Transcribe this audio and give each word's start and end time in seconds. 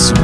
Zurück 0.00 0.16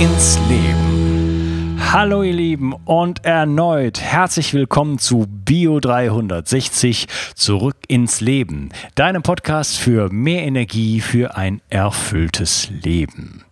ins 0.00 0.40
Leben. 0.48 1.78
Hallo 1.92 2.24
ihr 2.24 2.32
Lieben 2.32 2.72
und 2.72 3.24
erneut 3.24 4.00
herzlich 4.00 4.52
willkommen 4.54 4.98
zu 4.98 5.26
Bio 5.28 5.78
360 5.78 7.06
Zurück 7.36 7.76
ins 7.86 8.20
Leben, 8.20 8.70
deinem 8.96 9.22
Podcast 9.22 9.78
für 9.78 10.12
mehr 10.12 10.42
Energie 10.42 11.00
für 11.00 11.36
ein 11.36 11.62
erfülltes 11.70 12.68
Leben. 12.70 13.44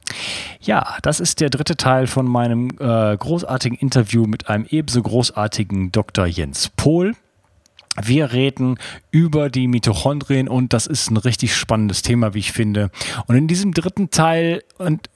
Ja, 0.60 0.96
das 1.02 1.20
ist 1.20 1.40
der 1.40 1.48
dritte 1.48 1.76
Teil 1.76 2.08
von 2.08 2.26
meinem 2.26 2.70
äh, 2.80 3.16
großartigen 3.16 3.78
Interview 3.78 4.26
mit 4.26 4.48
einem 4.48 4.66
ebenso 4.68 5.00
großartigen 5.00 5.92
Dr. 5.92 6.26
Jens 6.26 6.70
Pohl. 6.70 7.14
Wir 8.00 8.32
reden 8.32 8.78
über 9.10 9.50
die 9.50 9.68
Mitochondrien 9.68 10.48
und 10.48 10.72
das 10.72 10.86
ist 10.86 11.10
ein 11.10 11.18
richtig 11.18 11.54
spannendes 11.54 12.00
Thema, 12.00 12.32
wie 12.32 12.38
ich 12.38 12.52
finde. 12.52 12.90
Und 13.26 13.36
in 13.36 13.48
diesem 13.48 13.74
dritten 13.74 14.10
Teil 14.10 14.62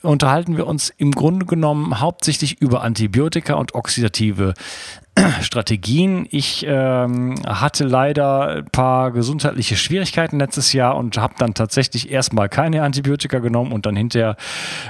unterhalten 0.03 0.59
wir 0.59 0.67
uns 0.67 0.93
im 0.99 1.13
Grunde 1.13 1.47
genommen 1.47 2.01
hauptsächlich 2.01 2.61
über 2.61 2.83
Antibiotika 2.83 3.55
und 3.55 3.75
oxidative 3.75 4.53
Strategien. 5.41 6.27
Ich 6.31 6.65
ähm, 6.69 7.35
hatte 7.47 7.85
leider 7.85 8.49
ein 8.49 8.67
paar 8.67 9.11
gesundheitliche 9.11 9.77
Schwierigkeiten 9.77 10.39
letztes 10.39 10.73
Jahr 10.73 10.97
und 10.97 11.17
habe 11.19 11.35
dann 11.39 11.55
tatsächlich 11.55 12.11
erstmal 12.11 12.49
keine 12.49 12.83
Antibiotika 12.83 13.39
genommen 13.39 13.73
und 13.73 13.87
dann 13.87 13.97
hinterher 13.97 14.37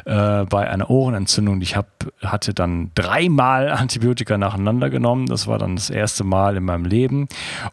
äh, 0.05 0.45
bei 0.45 0.69
einer 0.69 0.91
Ohrenentzündung, 0.91 1.61
ich 1.61 1.77
hab, 1.77 1.87
hatte 2.23 2.55
dann 2.55 2.91
dreimal 2.95 3.69
Antibiotika 3.73 4.37
nacheinander 4.37 4.91
genommen. 4.91 5.27
Das 5.27 5.47
war 5.47 5.59
dann 5.59 5.77
das 5.77 5.91
erste 5.91 6.25
Mal 6.25 6.57
in 6.57 6.65
meinem 6.65 6.85
Leben. 6.85 7.29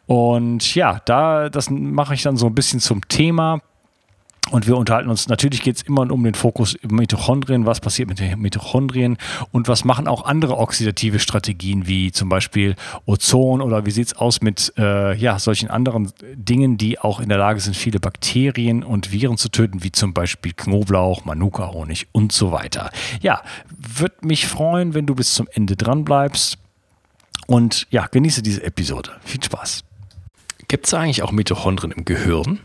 Und 0.05 0.75
ja, 0.75 0.99
da 1.05 1.49
das 1.49 1.69
mache 1.69 2.13
ich 2.13 2.23
dann 2.23 2.37
so 2.37 2.45
ein 2.45 2.55
bisschen 2.55 2.79
zum 2.79 3.07
Thema 3.07 3.61
und 4.51 4.67
wir 4.67 4.77
unterhalten 4.77 5.09
uns, 5.09 5.29
natürlich 5.29 5.61
geht 5.61 5.77
es 5.77 5.81
immer 5.83 6.09
um 6.11 6.23
den 6.23 6.35
Fokus 6.35 6.77
Mitochondrien, 6.87 7.65
was 7.65 7.79
passiert 7.79 8.09
mit 8.09 8.19
den 8.19 8.39
Mitochondrien 8.39 9.17
und 9.51 9.67
was 9.67 9.85
machen 9.85 10.07
auch 10.07 10.25
andere 10.25 10.57
oxidative 10.57 11.19
Strategien, 11.19 11.87
wie 11.87 12.11
zum 12.11 12.29
Beispiel 12.29 12.75
Ozon 13.05 13.61
oder 13.61 13.85
wie 13.85 13.91
sieht 13.91 14.07
es 14.07 14.13
aus 14.13 14.41
mit 14.41 14.73
äh, 14.77 15.15
ja, 15.15 15.39
solchen 15.39 15.69
anderen 15.69 16.11
Dingen, 16.35 16.77
die 16.77 16.99
auch 16.99 17.19
in 17.19 17.29
der 17.29 17.37
Lage 17.37 17.61
sind, 17.61 17.75
viele 17.75 17.99
Bakterien 17.99 18.83
und 18.83 19.11
Viren 19.11 19.37
zu 19.37 19.49
töten, 19.49 19.81
wie 19.83 19.91
zum 19.91 20.13
Beispiel 20.13 20.53
Knoblauch, 20.53 21.25
Manuka-Honig 21.25 22.07
und 22.11 22.31
so 22.31 22.51
weiter. 22.51 22.91
Ja, 23.21 23.41
würde 23.77 24.15
mich 24.21 24.45
freuen, 24.47 24.93
wenn 24.93 25.05
du 25.05 25.15
bis 25.15 25.33
zum 25.33 25.47
Ende 25.53 25.75
dran 25.77 26.03
bleibst 26.03 26.57
und 27.47 27.87
ja, 27.91 28.07
genieße 28.07 28.43
diese 28.43 28.63
Episode. 28.63 29.11
Viel 29.23 29.41
Spaß. 29.41 29.83
Gibt 30.67 30.87
es 30.87 30.93
eigentlich 30.93 31.23
auch 31.23 31.31
Mitochondrien 31.31 31.91
im 31.91 32.05
Gehirn? 32.05 32.59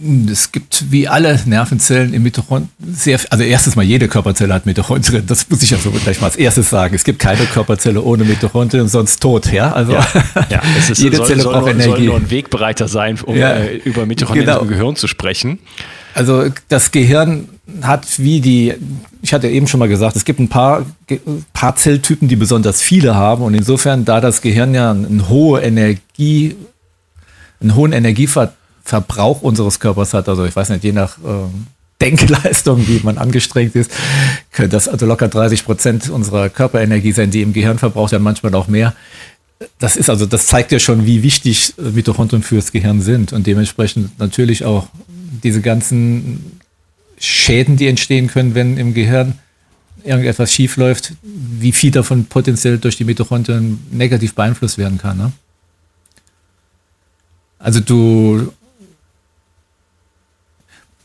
Es 0.00 0.52
gibt 0.52 0.92
wie 0.92 1.08
alle 1.08 1.40
Nervenzellen 1.44 2.14
im 2.14 2.22
Mitochondrien 2.22 2.70
sehr, 2.94 3.18
also 3.30 3.42
erstens 3.42 3.74
mal 3.74 3.82
jede 3.82 4.06
Körperzelle 4.06 4.54
hat 4.54 4.64
Mitochondrien, 4.64 5.26
das 5.26 5.50
muss 5.50 5.60
ich 5.64 5.70
ja 5.70 5.78
so 5.78 5.90
gleich 5.90 6.20
mal 6.20 6.28
als 6.28 6.36
erstes 6.36 6.70
sagen. 6.70 6.94
Es 6.94 7.02
gibt 7.02 7.18
keine 7.18 7.44
Körperzelle 7.46 8.00
ohne 8.00 8.22
Mitochondrien, 8.22 8.86
sonst 8.86 9.20
tot, 9.20 9.50
ja. 9.50 9.72
Also 9.72 9.94
ja, 9.94 10.06
ja 10.50 10.62
ist, 10.78 11.00
jede 11.00 11.16
soll, 11.16 11.26
Zelle 11.26 11.42
soll 11.42 11.52
braucht 11.52 11.64
nur, 11.64 11.70
Energie. 11.72 11.90
Soll 11.90 12.04
nur 12.04 12.16
ein 12.16 12.30
Wegbereiter 12.30 12.86
sein, 12.86 13.18
um 13.24 13.36
ja, 13.36 13.54
äh, 13.54 13.78
über 13.78 14.06
Mitochondrien 14.06 14.46
genau. 14.46 14.60
im 14.60 14.68
Gehirn 14.68 14.94
zu 14.94 15.08
sprechen. 15.08 15.58
Also 16.14 16.44
das 16.68 16.92
Gehirn 16.92 17.48
hat 17.82 18.20
wie 18.20 18.40
die, 18.40 18.74
ich 19.22 19.34
hatte 19.34 19.48
eben 19.48 19.66
schon 19.66 19.80
mal 19.80 19.88
gesagt, 19.88 20.14
es 20.14 20.24
gibt 20.24 20.38
ein 20.38 20.48
paar, 20.48 20.86
paar 21.52 21.74
Zelltypen, 21.74 22.28
die 22.28 22.36
besonders 22.36 22.80
viele 22.82 23.16
haben 23.16 23.42
und 23.42 23.52
insofern, 23.52 24.04
da 24.04 24.20
das 24.20 24.42
Gehirn 24.42 24.74
ja 24.74 24.92
eine 24.92 25.28
hohe 25.28 25.60
Energie, 25.60 26.54
einen 27.60 27.74
hohen 27.74 27.92
Energievertrag 27.92 28.57
Verbrauch 28.88 29.42
unseres 29.42 29.80
Körpers 29.80 30.14
hat. 30.14 30.30
Also 30.30 30.46
ich 30.46 30.56
weiß 30.56 30.70
nicht, 30.70 30.82
je 30.82 30.92
nach 30.92 31.18
äh, 31.18 31.46
Denkleistung, 32.00 32.88
wie 32.88 33.00
man 33.02 33.18
angestrengt 33.18 33.76
ist, 33.76 33.90
könnte 34.50 34.70
das 34.70 34.88
also 34.88 35.04
locker 35.04 35.28
30 35.28 35.66
Prozent 35.66 36.08
unserer 36.08 36.48
Körperenergie 36.48 37.12
sein, 37.12 37.30
die 37.30 37.42
im 37.42 37.52
Gehirn 37.52 37.78
verbraucht, 37.78 38.12
ja 38.12 38.18
manchmal 38.18 38.54
auch 38.54 38.66
mehr. 38.66 38.94
Das 39.78 39.96
ist 39.96 40.08
also, 40.08 40.24
das 40.24 40.46
zeigt 40.46 40.72
ja 40.72 40.78
schon, 40.78 41.04
wie 41.04 41.22
wichtig 41.22 41.74
Mitochondrien 41.76 42.42
fürs 42.42 42.72
Gehirn 42.72 43.02
sind 43.02 43.34
und 43.34 43.46
dementsprechend 43.46 44.18
natürlich 44.18 44.64
auch 44.64 44.88
diese 45.42 45.60
ganzen 45.60 46.58
Schäden, 47.18 47.76
die 47.76 47.88
entstehen 47.88 48.28
können, 48.28 48.54
wenn 48.54 48.78
im 48.78 48.94
Gehirn 48.94 49.34
irgendetwas 50.02 50.50
schief 50.54 50.78
läuft, 50.78 51.12
wie 51.22 51.72
viel 51.72 51.90
davon 51.90 52.24
potenziell 52.24 52.78
durch 52.78 52.96
die 52.96 53.04
Mitochondrien 53.04 53.80
negativ 53.90 54.34
beeinflusst 54.34 54.78
werden 54.78 54.96
kann. 54.96 55.18
Ne? 55.18 55.32
Also 57.58 57.80
du 57.80 58.52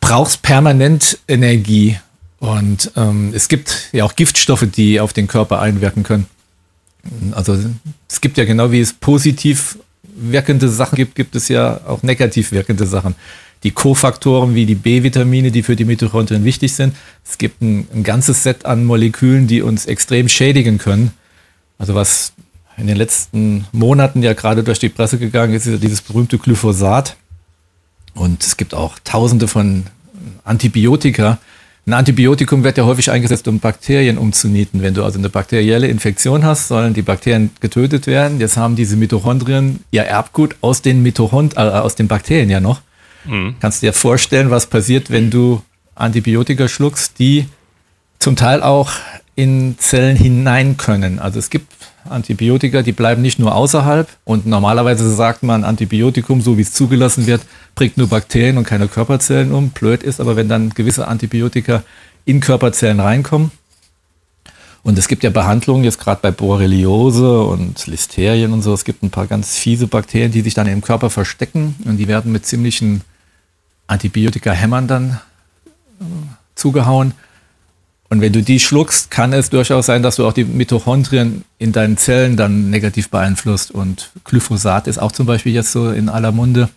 brauchst 0.04 0.42
permanent 0.42 1.18
Energie. 1.28 1.98
Und 2.40 2.92
ähm, 2.98 3.32
es 3.34 3.48
gibt 3.48 3.90
ja 3.94 4.04
auch 4.04 4.16
Giftstoffe, 4.18 4.68
die 4.70 5.00
auf 5.00 5.14
den 5.14 5.28
Körper 5.28 5.62
einwirken 5.62 6.04
können. 6.04 6.26
Also 7.32 7.58
es 8.10 8.20
gibt 8.20 8.38
ja 8.38 8.44
genau 8.44 8.72
wie 8.72 8.82
es 8.82 8.94
positiv 8.94 9.78
wirkende 10.16 10.68
Sachen 10.68 10.98
gibt, 10.98 11.16
gibt 11.16 11.36
es 11.36 11.48
ja 11.48 11.80
auch 11.88 12.04
negativ 12.04 12.52
wirkende 12.52 12.86
Sachen. 12.86 13.16
Die 13.64 13.72
Kofaktoren 13.72 14.56
wie 14.56 14.66
die 14.66 14.76
B-Vitamine, 14.76 15.52
die 15.52 15.64
für 15.64 15.78
die 15.78 15.86
Mitochondrien 15.86 16.44
wichtig 16.44 16.74
sind. 16.74 16.96
Es 17.26 17.38
gibt 17.38 17.62
ein, 17.62 17.88
ein 17.94 18.04
ganzes 18.04 18.44
Set 18.44 18.66
an 18.66 18.84
Molekülen, 18.84 19.48
die 19.48 19.62
uns 19.62 19.86
extrem 19.86 20.28
schädigen 20.28 20.80
können. 20.80 21.12
Also 21.78 21.96
was 21.96 22.34
in 22.76 22.88
den 22.88 22.98
letzten 22.98 23.66
Monaten 23.72 24.22
ja 24.22 24.34
gerade 24.34 24.64
durch 24.64 24.80
die 24.80 24.90
Presse 24.90 25.18
gegangen 25.18 25.54
ist, 25.54 25.66
ist 25.66 25.82
dieses 25.82 26.02
berühmte 26.02 26.38
Glyphosat. 26.38 27.16
Und 28.14 28.44
es 28.44 28.58
gibt 28.58 28.74
auch 28.74 28.98
tausende 29.04 29.48
von 29.48 29.84
Antibiotika. 30.44 31.40
Ein 31.86 31.94
Antibiotikum 31.94 32.64
wird 32.64 32.78
ja 32.78 32.86
häufig 32.86 33.12
eingesetzt, 33.12 33.48
um 33.48 33.60
Bakterien 33.60 34.18
umzunieten. 34.18 34.82
Wenn 34.82 34.94
du 34.94 35.04
also 35.04 35.20
eine 35.20 35.30
bakterielle 35.30 35.88
Infektion 35.88 36.46
hast, 36.46 36.70
sollen 36.70 36.94
die 36.94 37.02
Bakterien 37.02 37.50
getötet 37.60 38.08
werden. 38.08 38.40
Jetzt 38.40 38.56
haben 38.56 38.76
diese 38.76 38.96
Mitochondrien 38.96 39.84
ihr 39.92 40.04
Erbgut 40.04 40.56
aus 40.62 40.82
den 40.82 41.04
Mitochond 41.04 41.58
äh, 41.58 41.60
aus 41.60 41.96
den 41.96 42.08
Bakterien 42.08 42.50
ja 42.50 42.62
noch. 42.62 42.82
Mhm. 43.26 43.56
Kannst 43.60 43.82
du 43.82 43.88
dir 43.88 43.94
vorstellen, 43.94 44.50
was 44.50 44.68
passiert, 44.68 45.12
wenn 45.12 45.30
du 45.30 45.62
Antibiotika 45.96 46.68
schluckst, 46.68 47.20
die 47.20 47.48
zum 48.20 48.38
Teil 48.38 48.64
auch 48.64 48.92
in 49.36 49.76
Zellen 49.78 50.16
hinein 50.16 50.78
können. 50.78 51.20
Also 51.20 51.40
es 51.40 51.50
gibt 51.50 51.68
Antibiotika, 52.10 52.82
die 52.82 52.92
bleiben 52.92 53.22
nicht 53.22 53.40
nur 53.40 53.56
außerhalb 53.56 54.08
und 54.26 54.46
normalerweise 54.46 55.14
sagt 55.14 55.44
man, 55.44 55.64
Antibiotikum, 55.64 56.42
so 56.42 56.58
wie 56.58 56.62
es 56.62 56.74
zugelassen 56.74 57.28
wird, 57.28 57.42
bringt 57.76 57.98
nur 57.98 58.08
Bakterien 58.08 58.58
und 58.58 58.66
keine 58.66 58.88
Körperzellen 58.88 59.52
um. 59.52 59.70
Blöd 59.70 60.04
ist 60.04 60.20
aber, 60.20 60.36
wenn 60.36 60.50
dann 60.50 60.70
gewisse 60.72 61.08
Antibiotika 61.08 61.84
in 62.26 62.40
Körperzellen 62.40 63.00
reinkommen. 63.00 63.52
Und 64.84 64.98
es 64.98 65.08
gibt 65.08 65.24
ja 65.24 65.30
Behandlungen, 65.30 65.86
jetzt 65.86 66.00
gerade 66.00 66.20
bei 66.22 66.32
Borreliose 66.32 67.42
und 67.44 67.88
Listerien 67.88 68.52
und 68.52 68.62
so, 68.62 68.74
es 68.74 68.84
gibt 68.84 69.02
ein 69.02 69.12
paar 69.12 69.28
ganz 69.28 69.58
fiese 69.58 69.88
Bakterien, 69.88 70.32
die 70.32 70.42
sich 70.42 70.54
dann 70.54 70.68
im 70.68 70.82
Körper 70.82 71.10
verstecken 71.10 71.76
und 71.86 71.98
die 71.98 72.10
werden 72.10 72.34
mit 72.34 72.46
ziemlichen 72.46 73.02
Antibiotika-Hämmern 73.88 74.88
dann 74.88 75.22
äh, 76.02 76.04
zugehauen. 76.56 77.14
Und 78.14 78.22
wenn 78.22 78.32
du 78.32 78.44
die 78.44 78.60
schluckst, 78.60 79.10
kann 79.10 79.34
es 79.34 79.50
durchaus 79.50 79.88
sein, 79.88 80.04
dass 80.04 80.18
du 80.18 80.28
auch 80.28 80.34
die 80.34 80.44
Mitochondrien 80.44 81.46
in 81.58 81.72
deinen 81.72 81.98
Zellen 81.98 82.38
dann 82.38 82.70
negativ 82.70 83.10
beeinflusst. 83.10 83.72
Und 83.72 84.12
Glyphosat 84.24 84.86
ist 84.86 85.00
auch 85.00 85.12
zum 85.12 85.26
Beispiel 85.26 85.52
jetzt 85.52 85.72
so 85.72 85.90
in 85.90 86.10
aller 86.10 86.32
Munde. 86.32 86.70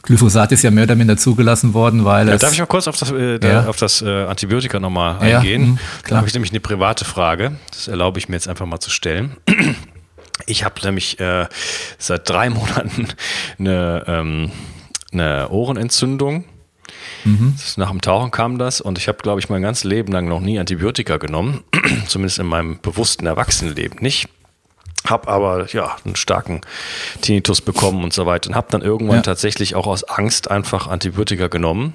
Glyphosat 0.00 0.50
ist 0.52 0.62
ja 0.62 0.70
mehr 0.70 0.84
oder 0.84 0.94
minder 0.94 1.18
zugelassen 1.18 1.74
worden, 1.74 2.06
weil 2.06 2.26
ja, 2.26 2.32
es. 2.32 2.40
Darf 2.40 2.54
ich 2.54 2.58
mal 2.58 2.64
kurz 2.64 2.88
auf 2.88 2.96
das, 2.96 3.10
äh, 3.10 3.38
ja. 3.46 3.66
auf 3.66 3.76
das 3.76 4.00
äh, 4.00 4.24
Antibiotika 4.24 4.80
nochmal 4.80 5.18
eingehen? 5.18 5.62
Ja, 5.62 5.68
mh, 5.72 5.78
da 6.08 6.16
habe 6.16 6.26
ich 6.26 6.32
nämlich 6.32 6.52
eine 6.52 6.60
private 6.60 7.04
Frage. 7.04 7.58
Das 7.70 7.86
erlaube 7.86 8.18
ich 8.18 8.30
mir 8.30 8.36
jetzt 8.36 8.48
einfach 8.48 8.64
mal 8.64 8.80
zu 8.80 8.88
stellen. 8.88 9.36
Ich 10.46 10.64
habe 10.64 10.74
nämlich 10.82 11.20
äh, 11.20 11.46
seit 11.98 12.28
drei 12.28 12.50
Monaten 12.50 13.06
eine, 13.58 14.02
ähm, 14.08 14.50
eine 15.12 15.50
Ohrenentzündung 15.50 16.46
Mhm. 17.24 17.54
Nach 17.76 17.90
dem 17.90 18.00
Tauchen 18.00 18.30
kam 18.30 18.58
das 18.58 18.80
und 18.80 18.98
ich 18.98 19.08
habe, 19.08 19.18
glaube 19.18 19.40
ich, 19.40 19.48
mein 19.48 19.62
ganzes 19.62 19.84
Leben 19.84 20.12
lang 20.12 20.28
noch 20.28 20.40
nie 20.40 20.58
Antibiotika 20.58 21.18
genommen, 21.18 21.62
zumindest 22.06 22.38
in 22.38 22.46
meinem 22.46 22.80
bewussten 22.80 23.26
Erwachsenenleben 23.26 23.98
nicht. 24.00 24.28
Hab 25.06 25.28
aber 25.28 25.66
ja 25.72 25.96
einen 26.04 26.14
starken 26.14 26.60
Tinnitus 27.20 27.60
bekommen 27.60 28.04
und 28.04 28.12
so 28.12 28.26
weiter 28.26 28.50
und 28.50 28.56
habe 28.56 28.68
dann 28.70 28.82
irgendwann 28.82 29.16
ja. 29.16 29.22
tatsächlich 29.22 29.74
auch 29.74 29.88
aus 29.88 30.04
Angst 30.04 30.50
einfach 30.50 30.86
Antibiotika 30.86 31.48
genommen 31.48 31.94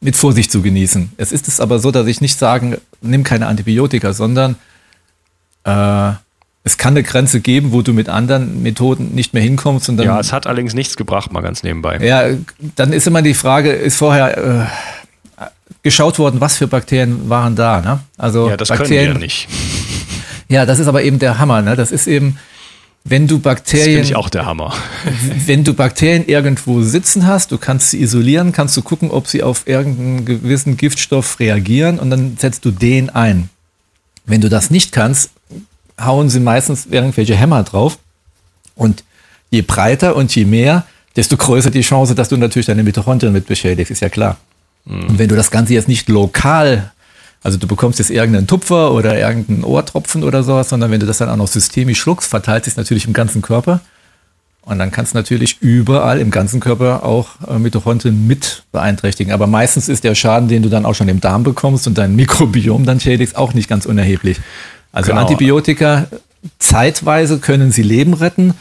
mit 0.00 0.16
Vorsicht 0.16 0.50
zu 0.50 0.62
genießen. 0.62 1.12
Es 1.16 1.32
ist 1.32 1.48
es 1.48 1.60
aber 1.60 1.78
so, 1.78 1.90
dass 1.90 2.06
ich 2.06 2.20
nicht 2.20 2.38
sagen, 2.38 2.78
nimm 3.02 3.22
keine 3.22 3.46
Antibiotika, 3.46 4.12
sondern 4.12 4.56
äh, 5.64 6.12
es 6.62 6.76
kann 6.78 6.94
eine 6.94 7.02
Grenze 7.02 7.40
geben, 7.40 7.72
wo 7.72 7.82
du 7.82 7.92
mit 7.92 8.08
anderen 8.08 8.62
Methoden 8.62 9.14
nicht 9.14 9.32
mehr 9.34 9.42
hinkommst. 9.42 9.88
Und 9.88 9.98
dann, 9.98 10.06
ja, 10.06 10.20
es 10.20 10.32
hat 10.32 10.46
allerdings 10.46 10.74
nichts 10.74 10.96
gebracht, 10.96 11.32
mal 11.32 11.40
ganz 11.42 11.62
nebenbei. 11.62 11.98
Ja, 11.98 12.36
dann 12.76 12.92
ist 12.92 13.06
immer 13.06 13.22
die 13.22 13.34
Frage, 13.34 13.72
ist 13.72 13.96
vorher 13.96 14.68
äh, 15.38 15.44
geschaut 15.82 16.18
worden, 16.18 16.40
was 16.40 16.56
für 16.56 16.66
Bakterien 16.66 17.28
waren 17.28 17.56
da? 17.56 17.80
Ne? 17.80 18.00
Also 18.18 18.50
ja, 18.50 18.56
das 18.56 18.68
Bakterien, 18.68 19.04
können 19.06 19.14
wir 19.16 19.24
nicht. 19.26 19.48
Ja, 20.48 20.66
das 20.66 20.80
ist 20.80 20.88
aber 20.88 21.04
eben 21.04 21.20
der 21.20 21.38
Hammer. 21.38 21.62
Ne? 21.62 21.76
Das 21.76 21.92
ist 21.92 22.08
eben, 22.08 22.36
wenn 23.04 23.26
du 23.26 23.38
Bakterien. 23.38 23.98
Das 23.98 24.08
ich 24.08 24.16
auch 24.16 24.28
der 24.28 24.44
Hammer. 24.46 24.74
Wenn 25.46 25.64
du 25.64 25.72
Bakterien 25.72 26.26
irgendwo 26.26 26.82
sitzen 26.82 27.26
hast, 27.26 27.50
du 27.50 27.58
kannst 27.58 27.90
sie 27.90 28.00
isolieren, 28.00 28.52
kannst 28.52 28.76
du 28.76 28.82
gucken, 28.82 29.10
ob 29.10 29.26
sie 29.26 29.42
auf 29.42 29.66
irgendeinen 29.66 30.24
gewissen 30.26 30.76
Giftstoff 30.76 31.40
reagieren 31.40 31.98
und 31.98 32.10
dann 32.10 32.36
setzt 32.38 32.64
du 32.64 32.70
den 32.70 33.08
ein. 33.10 33.48
Wenn 34.26 34.42
du 34.42 34.48
das 34.48 34.70
nicht 34.70 34.92
kannst, 34.92 35.30
hauen 35.98 36.28
sie 36.28 36.40
meistens 36.40 36.86
irgendwelche 36.86 37.34
Hämmer 37.34 37.62
drauf. 37.62 37.98
Und 38.74 39.02
je 39.50 39.62
breiter 39.62 40.14
und 40.14 40.34
je 40.34 40.44
mehr, 40.44 40.86
desto 41.16 41.36
größer 41.36 41.70
die 41.70 41.80
Chance, 41.80 42.14
dass 42.14 42.28
du 42.28 42.36
natürlich 42.36 42.66
deine 42.66 42.82
Mitochondrien 42.82 43.32
mit 43.32 43.46
beschädigst, 43.46 43.90
ist 43.90 44.00
ja 44.00 44.08
klar. 44.08 44.36
Mhm. 44.84 45.08
Und 45.08 45.18
wenn 45.18 45.28
du 45.28 45.36
das 45.36 45.50
Ganze 45.50 45.74
jetzt 45.74 45.88
nicht 45.88 46.08
lokal, 46.08 46.92
also 47.42 47.56
du 47.56 47.66
bekommst 47.66 47.98
jetzt 47.98 48.10
irgendeinen 48.10 48.46
Tupfer 48.46 48.92
oder 48.92 49.18
irgendeinen 49.18 49.64
Ohrtropfen 49.64 50.24
oder 50.24 50.42
sowas, 50.42 50.68
sondern 50.68 50.90
wenn 50.90 51.00
du 51.00 51.06
das 51.06 51.18
dann 51.18 51.30
auch 51.30 51.36
noch 51.36 51.48
systemisch 51.48 52.00
schluckst, 52.00 52.28
verteilt 52.28 52.64
sich 52.64 52.76
natürlich 52.76 53.06
im 53.06 53.12
ganzen 53.12 53.40
Körper. 53.40 53.80
Und 54.62 54.78
dann 54.78 54.90
kannst 54.90 55.14
du 55.14 55.18
natürlich 55.18 55.56
überall 55.62 56.20
im 56.20 56.30
ganzen 56.30 56.60
Körper 56.60 57.02
auch 57.02 57.28
äh, 57.48 57.58
Mitochondrien 57.58 58.26
mit 58.26 58.64
beeinträchtigen. 58.72 59.32
Aber 59.32 59.46
meistens 59.46 59.88
ist 59.88 60.04
der 60.04 60.14
Schaden, 60.14 60.48
den 60.48 60.62
du 60.62 60.68
dann 60.68 60.84
auch 60.84 60.94
schon 60.94 61.08
im 61.08 61.20
Darm 61.20 61.42
bekommst 61.44 61.86
und 61.86 61.96
dein 61.96 62.14
Mikrobiom 62.14 62.84
dann 62.84 63.00
schädigst, 63.00 63.36
auch 63.36 63.54
nicht 63.54 63.68
ganz 63.68 63.86
unerheblich. 63.86 64.38
Also 64.92 65.10
genau. 65.10 65.22
Antibiotika, 65.22 66.08
zeitweise 66.58 67.38
können 67.38 67.72
sie 67.72 67.82
Leben 67.82 68.12
retten, 68.12 68.54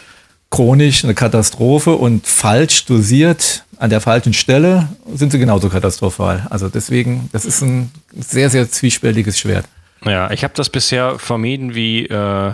chronisch 0.49 1.03
eine 1.03 1.15
Katastrophe 1.15 1.91
und 1.91 2.25
falsch 2.25 2.85
dosiert 2.85 3.65
an 3.79 3.89
der 3.89 4.01
falschen 4.01 4.33
Stelle 4.33 4.89
sind 5.15 5.31
sie 5.31 5.39
genauso 5.39 5.69
katastrophal. 5.69 6.45
Also 6.49 6.67
deswegen, 6.67 7.29
das 7.31 7.45
ist 7.45 7.61
ein 7.61 7.91
sehr, 8.13 8.49
sehr 8.49 8.69
zwiespältiges 8.69 9.39
Schwert. 9.39 9.65
Ja, 10.05 10.29
ich 10.31 10.43
habe 10.43 10.53
das 10.53 10.69
bisher 10.69 11.17
vermieden 11.17 11.73
wie, 11.75 12.05
äh, 12.05 12.51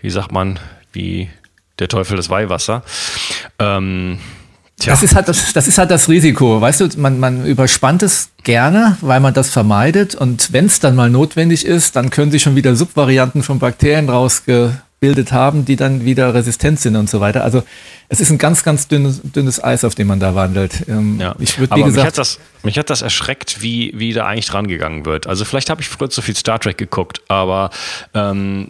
wie 0.00 0.10
sagt 0.10 0.32
man, 0.32 0.58
wie 0.92 1.30
der 1.78 1.88
Teufel 1.88 2.16
das 2.16 2.28
Weihwasser. 2.28 2.82
Ähm, 3.58 4.18
Tja. 4.78 4.92
Das 4.92 5.02
ist 5.02 5.14
halt 5.14 5.26
das, 5.26 5.54
das 5.54 5.68
ist 5.68 5.78
halt 5.78 5.90
das 5.90 6.06
Risiko. 6.10 6.60
Weißt 6.60 6.82
du, 6.82 6.88
man, 6.98 7.18
man 7.18 7.46
überspannt 7.46 8.02
es 8.02 8.28
gerne, 8.42 8.98
weil 9.00 9.20
man 9.20 9.32
das 9.32 9.48
vermeidet. 9.48 10.14
Und 10.14 10.52
wenn 10.52 10.66
es 10.66 10.80
dann 10.80 10.94
mal 10.94 11.08
notwendig 11.08 11.64
ist, 11.64 11.96
dann 11.96 12.10
können 12.10 12.30
sich 12.30 12.42
schon 12.42 12.56
wieder 12.56 12.76
Subvarianten 12.76 13.42
von 13.42 13.58
Bakterien 13.58 14.06
rausgebildet 14.96 15.32
haben, 15.32 15.64
die 15.64 15.76
dann 15.76 16.04
wieder 16.04 16.34
resistent 16.34 16.80
sind 16.80 16.96
und 16.96 17.08
so 17.08 17.20
weiter. 17.20 17.44
Also 17.44 17.62
es 18.08 18.20
ist 18.20 18.30
ein 18.30 18.38
ganz, 18.38 18.62
ganz 18.62 18.88
dünnes, 18.88 19.20
dünnes 19.22 19.62
Eis, 19.62 19.84
auf 19.84 19.94
dem 19.94 20.06
man 20.08 20.20
da 20.20 20.34
wandelt. 20.34 20.88
Ähm, 20.88 21.20
ja. 21.20 21.34
Ich 21.38 21.58
würd, 21.58 21.70
wie 21.70 21.74
Aber 21.74 21.84
gesagt, 21.84 21.96
mich 21.96 22.06
hat, 22.06 22.18
das, 22.18 22.38
mich 22.62 22.78
hat 22.78 22.90
das 22.90 23.02
erschreckt, 23.02 23.62
wie, 23.62 23.92
wie 23.96 24.12
da 24.12 24.26
eigentlich 24.26 24.46
dran 24.46 24.66
gegangen 24.66 25.04
wird. 25.04 25.26
Also 25.26 25.44
vielleicht 25.44 25.70
habe 25.70 25.80
ich 25.82 25.88
früher 25.88 26.10
zu 26.10 26.22
viel 26.22 26.36
Star 26.36 26.58
Trek 26.58 26.78
geguckt, 26.78 27.20
aber 27.28 27.70
ähm, 28.14 28.68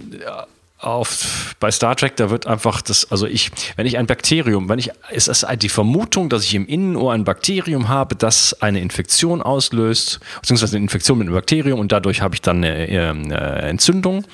auf, 0.78 1.56
bei 1.58 1.70
Star 1.70 1.96
Trek, 1.96 2.16
da 2.16 2.28
wird 2.28 2.46
einfach 2.46 2.82
das, 2.82 3.10
also 3.10 3.26
ich, 3.26 3.50
wenn 3.76 3.86
ich 3.86 3.96
ein 3.96 4.06
Bakterium, 4.06 4.68
wenn 4.68 4.78
ich, 4.78 4.90
ist 5.10 5.28
es 5.28 5.46
die 5.58 5.70
Vermutung, 5.70 6.28
dass 6.28 6.44
ich 6.44 6.54
im 6.54 6.66
Innenohr 6.66 7.14
ein 7.14 7.24
Bakterium 7.24 7.88
habe, 7.88 8.14
das 8.14 8.60
eine 8.60 8.80
Infektion 8.80 9.40
auslöst, 9.40 10.20
beziehungsweise 10.40 10.76
eine 10.76 10.84
Infektion 10.84 11.18
mit 11.18 11.28
einem 11.28 11.34
Bakterium 11.34 11.80
und 11.80 11.92
dadurch 11.92 12.20
habe 12.20 12.34
ich 12.34 12.42
dann 12.42 12.62
eine, 12.62 12.74
eine 12.74 13.38
Entzündung. 13.62 14.24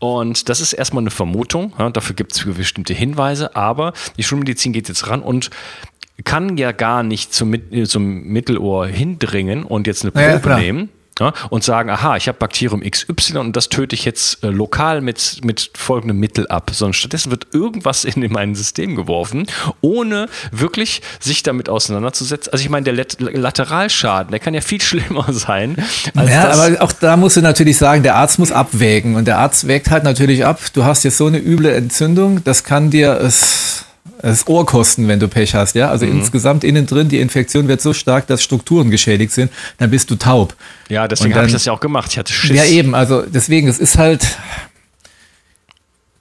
Und 0.00 0.48
das 0.48 0.60
ist 0.60 0.72
erstmal 0.72 1.02
eine 1.02 1.10
Vermutung, 1.10 1.72
ja, 1.78 1.88
dafür 1.90 2.16
gibt 2.16 2.32
es 2.32 2.44
bestimmte 2.44 2.92
Hinweise, 2.92 3.54
aber 3.54 3.92
die 4.16 4.24
Schulmedizin 4.24 4.72
geht 4.72 4.88
jetzt 4.88 5.08
ran 5.08 5.22
und 5.22 5.50
kann 6.24 6.56
ja 6.56 6.72
gar 6.72 7.02
nicht 7.04 7.32
zum, 7.32 7.54
zum 7.86 8.24
Mittelohr 8.24 8.86
hindringen 8.86 9.64
und 9.64 9.86
jetzt 9.86 10.02
eine 10.02 10.10
Probe 10.10 10.50
ja, 10.50 10.58
nehmen 10.58 10.88
ja, 11.20 11.32
und 11.50 11.62
sagen, 11.62 11.90
aha, 11.90 12.16
ich 12.16 12.26
habe 12.28 12.38
Bakterium 12.38 12.82
XY 12.82 13.38
und 13.38 13.56
das 13.56 13.68
töte 13.68 13.94
ich 13.94 14.04
jetzt 14.04 14.42
äh, 14.42 14.48
lokal 14.48 15.00
mit, 15.00 15.40
mit 15.44 15.70
folgendem 15.74 16.18
Mittel 16.18 16.46
ab, 16.48 16.70
sondern 16.72 16.94
stattdessen 16.94 17.30
wird 17.30 17.48
irgendwas 17.52 18.04
in 18.04 18.32
mein 18.32 18.54
System 18.54 18.96
geworfen, 18.96 19.46
ohne 19.80 20.28
wirklich 20.50 21.02
sich 21.20 21.42
damit 21.42 21.68
auseinanderzusetzen. 21.68 22.52
Also 22.52 22.62
ich 22.62 22.70
meine, 22.70 22.84
der 22.84 22.94
Lat 22.94 23.16
Lateralschaden, 23.20 24.30
der 24.30 24.40
kann 24.40 24.54
ja 24.54 24.60
viel 24.60 24.80
schlimmer 24.82 25.32
sein. 25.32 25.76
ja, 26.14 26.50
aber 26.50 26.82
auch 26.82 26.92
da 26.92 27.16
musst 27.16 27.36
du 27.36 27.42
natürlich 27.42 27.78
sagen, 27.78 28.02
der 28.02 28.16
Arzt 28.16 28.38
muss 28.38 28.50
abwägen 28.50 29.14
und 29.14 29.26
der 29.26 29.38
Arzt 29.38 29.68
wägt 29.68 29.90
halt 29.90 30.04
natürlich 30.04 30.44
ab, 30.44 30.60
du 30.72 30.84
hast 30.84 31.04
jetzt 31.04 31.16
so 31.16 31.26
eine 31.26 31.38
üble 31.38 31.70
Entzündung, 31.72 32.42
das 32.42 32.64
kann 32.64 32.90
dir 32.90 33.20
es 33.20 33.83
das 34.30 34.46
Ohr 34.46 34.64
kosten, 34.64 35.06
wenn 35.08 35.20
du 35.20 35.28
Pech 35.28 35.54
hast, 35.54 35.74
ja. 35.74 35.90
Also 35.90 36.06
mhm. 36.06 36.20
insgesamt 36.20 36.64
innen 36.64 36.86
drin, 36.86 37.08
die 37.08 37.20
Infektion 37.20 37.68
wird 37.68 37.80
so 37.80 37.92
stark, 37.92 38.26
dass 38.26 38.42
Strukturen 38.42 38.90
geschädigt 38.90 39.32
sind, 39.32 39.52
dann 39.78 39.90
bist 39.90 40.10
du 40.10 40.16
taub. 40.16 40.54
Ja, 40.88 41.06
deswegen 41.08 41.34
habe 41.34 41.46
ich 41.46 41.52
das 41.52 41.64
ja 41.64 41.72
auch 41.72 41.80
gemacht. 41.80 42.10
Ich 42.12 42.18
hatte 42.18 42.32
Schiss. 42.32 42.56
Ja, 42.56 42.64
eben, 42.64 42.94
also 42.94 43.22
deswegen, 43.22 43.68
es 43.68 43.78
ist 43.78 43.98
halt 43.98 44.26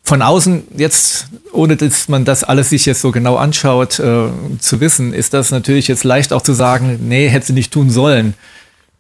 von 0.04 0.22
außen 0.22 0.64
jetzt, 0.76 1.28
ohne 1.54 1.78
dass 1.78 2.10
man 2.10 2.26
das 2.26 2.44
alles 2.44 2.70
sich 2.70 2.86
jetzt 2.86 3.00
so 3.00 3.12
genau 3.12 3.38
anschaut, 3.38 4.00
äh, 4.00 4.28
zu 4.60 4.82
wissen, 4.82 5.14
ist 5.14 5.34
das 5.34 5.52
natürlich 5.52 5.88
jetzt 5.88 6.04
leicht 6.04 6.34
auch 6.34 6.42
zu 6.42 6.52
sagen, 6.54 7.00
nee, 7.08 7.30
hätte 7.30 7.48
sie 7.48 7.54
nicht 7.54 7.72
tun 7.72 7.90
sollen. 7.90 8.34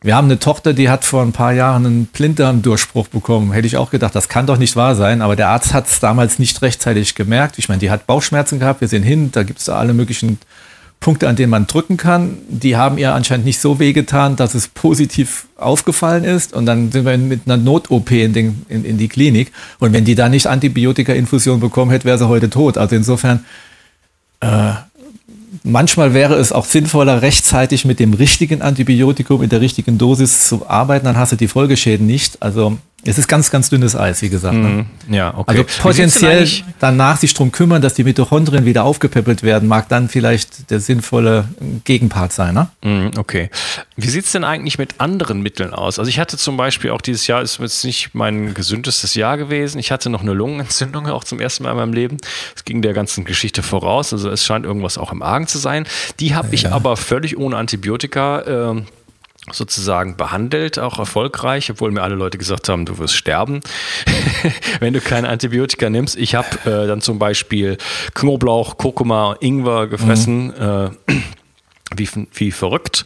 Wir 0.03 0.17
haben 0.17 0.25
eine 0.25 0.37
Tochter, 0.37 0.73
die 0.73 0.89
hat 0.89 1.05
vor 1.05 1.21
ein 1.21 1.31
paar 1.31 1.53
Jahren 1.53 1.85
einen 1.85 2.05
Blinddarmdurchbruch 2.07 3.07
bekommen. 3.07 3.53
Hätte 3.53 3.67
ich 3.67 3.77
auch 3.77 3.89
gedacht, 3.89 4.13
das 4.13 4.27
kann 4.27 4.45
doch 4.45 4.57
nicht 4.57 4.75
wahr 4.75 4.95
sein. 4.95 5.21
Aber 5.21 5.37
der 5.37 5.47
Arzt 5.47 5.73
hat 5.73 5.87
es 5.87 6.01
damals 6.01 6.39
nicht 6.39 6.61
rechtzeitig 6.61 7.15
gemerkt. 7.15 7.57
Ich 7.57 7.69
meine, 7.69 7.79
die 7.79 7.89
hat 7.89 8.05
Bauchschmerzen 8.05 8.59
gehabt. 8.59 8.81
Wir 8.81 8.89
sehen 8.89 9.01
hin, 9.01 9.31
da 9.31 9.43
gibt 9.43 9.59
es 9.59 9.69
alle 9.69 9.93
möglichen 9.93 10.39
Punkte, 10.99 11.29
an 11.29 11.37
denen 11.37 11.51
man 11.51 11.67
drücken 11.67 11.95
kann. 11.95 12.37
Die 12.49 12.75
haben 12.75 12.97
ihr 12.97 13.13
anscheinend 13.13 13.45
nicht 13.45 13.61
so 13.61 13.79
wehgetan, 13.79 14.35
dass 14.35 14.55
es 14.55 14.67
positiv 14.67 15.47
aufgefallen 15.55 16.25
ist. 16.25 16.51
Und 16.51 16.65
dann 16.65 16.91
sind 16.91 17.05
wir 17.05 17.17
mit 17.17 17.41
einer 17.45 17.55
Not-OP 17.55 18.11
in, 18.11 18.65
in, 18.67 18.83
in, 18.83 18.97
die 18.97 19.07
Klinik. 19.07 19.53
Und 19.79 19.93
wenn 19.93 20.03
die 20.03 20.15
da 20.15 20.27
nicht 20.27 20.47
Antibiotika-Infusion 20.47 21.61
bekommen 21.61 21.91
hätte, 21.91 22.03
wäre 22.03 22.17
sie 22.17 22.27
heute 22.27 22.49
tot. 22.49 22.77
Also 22.77 22.97
insofern 22.97 23.45
äh, 24.41 24.73
manchmal 25.63 26.13
wäre 26.13 26.35
es 26.35 26.51
auch 26.51 26.65
sinnvoller, 26.65 27.21
rechtzeitig 27.21 27.85
mit 27.85 27.99
dem 27.99 28.13
richtigen 28.13 28.61
Antibiotikum 28.61 29.41
in 29.41 29.49
der 29.49 29.61
richtigen 29.61 29.97
Dosis 29.97 30.47
zu 30.47 30.67
arbeiten, 30.67 31.05
dann 31.05 31.17
hast 31.17 31.31
du 31.31 31.35
die 31.35 31.47
Folgeschäden 31.47 32.05
nicht. 32.05 32.41
Also 32.41 32.77
es 33.05 33.17
ist 33.17 33.27
ganz, 33.27 33.51
ganz 33.51 33.69
dünnes 33.69 33.95
Eis, 33.95 34.21
wie 34.21 34.29
gesagt. 34.29 34.55
Ne? 34.55 34.85
Mhm. 35.07 35.13
Ja, 35.13 35.33
okay. 35.37 35.57
Also 35.57 35.81
potenziell 35.81 36.47
danach 36.79 37.17
sich 37.17 37.33
darum 37.33 37.51
kümmern, 37.51 37.81
dass 37.81 37.95
die 37.95 38.03
Mitochondrien 38.03 38.65
wieder 38.65 38.85
aufgepäppelt 38.85 39.43
werden, 39.43 39.67
mag 39.67 39.89
dann 39.89 40.07
vielleicht 40.07 40.69
der 40.69 40.79
sinnvolle 40.79 41.45
Gegenpart 41.83 42.31
sein. 42.31 42.53
Ne? 42.53 42.69
Mhm, 42.83 43.11
okay. 43.17 43.49
Wie 43.97 44.07
sieht 44.07 44.25
es 44.25 44.31
denn 44.31 44.45
eigentlich 44.45 44.77
mit 44.77 45.01
anderen 45.01 45.41
Mitteln 45.41 45.73
aus? 45.73 45.99
Also 45.99 46.07
ich 46.07 46.19
hatte 46.19 46.37
zum 46.37 46.55
Beispiel 46.55 46.91
auch 46.91 47.01
dieses 47.01 47.27
Jahr, 47.27 47.41
ist 47.41 47.59
jetzt 47.59 47.83
nicht 47.83 48.11
mein 48.13 48.53
gesündestes 48.53 49.15
Jahr 49.15 49.37
gewesen. 49.37 49.79
Ich 49.79 49.91
hatte 49.91 50.09
noch 50.09 50.21
eine 50.21 50.33
Lungenentzündung 50.33 51.07
auch 51.07 51.25
zum 51.25 51.39
ersten 51.39 51.63
Mal 51.63 51.71
in 51.71 51.77
meinem 51.77 51.93
Leben. 51.93 52.17
Es 52.55 52.63
ging 52.63 52.81
der 52.81 52.93
ganzen 52.93 53.25
Geschichte 53.25 53.63
voraus. 53.63 54.13
Also 54.13 54.29
es 54.29 54.45
scheint 54.45 54.65
irgendwas 54.65 54.97
auch 54.97 55.11
im 55.11 55.21
Argen 55.21 55.47
zu 55.47 55.57
sein. 55.57 55.85
Die 56.21 56.35
habe 56.35 56.47
ja. 56.47 56.53
ich 56.53 56.71
aber 56.71 56.95
völlig 56.95 57.37
ohne 57.37 57.57
Antibiotika. 57.57 58.71
Äh, 58.71 58.83
sozusagen 59.51 60.15
behandelt, 60.15 60.79
auch 60.79 60.99
erfolgreich, 60.99 61.69
obwohl 61.69 61.91
mir 61.91 62.01
alle 62.01 62.15
Leute 62.15 62.37
gesagt 62.37 62.69
haben, 62.69 62.85
du 62.85 62.97
wirst 62.97 63.15
sterben, 63.15 63.59
wenn 64.79 64.93
du 64.93 65.01
keine 65.01 65.29
Antibiotika 65.29 65.89
nimmst. 65.89 66.15
Ich 66.15 66.35
habe 66.35 66.47
äh, 66.65 66.87
dann 66.87 67.01
zum 67.01 67.19
Beispiel 67.19 67.77
Knoblauch, 68.13 68.77
Kurkuma, 68.77 69.35
Ingwer 69.39 69.87
gefressen. 69.87 70.47
Mhm. 70.47 70.91
Äh, 71.07 71.13
wie, 71.97 72.09
wie 72.33 72.51
verrückt. 72.51 73.05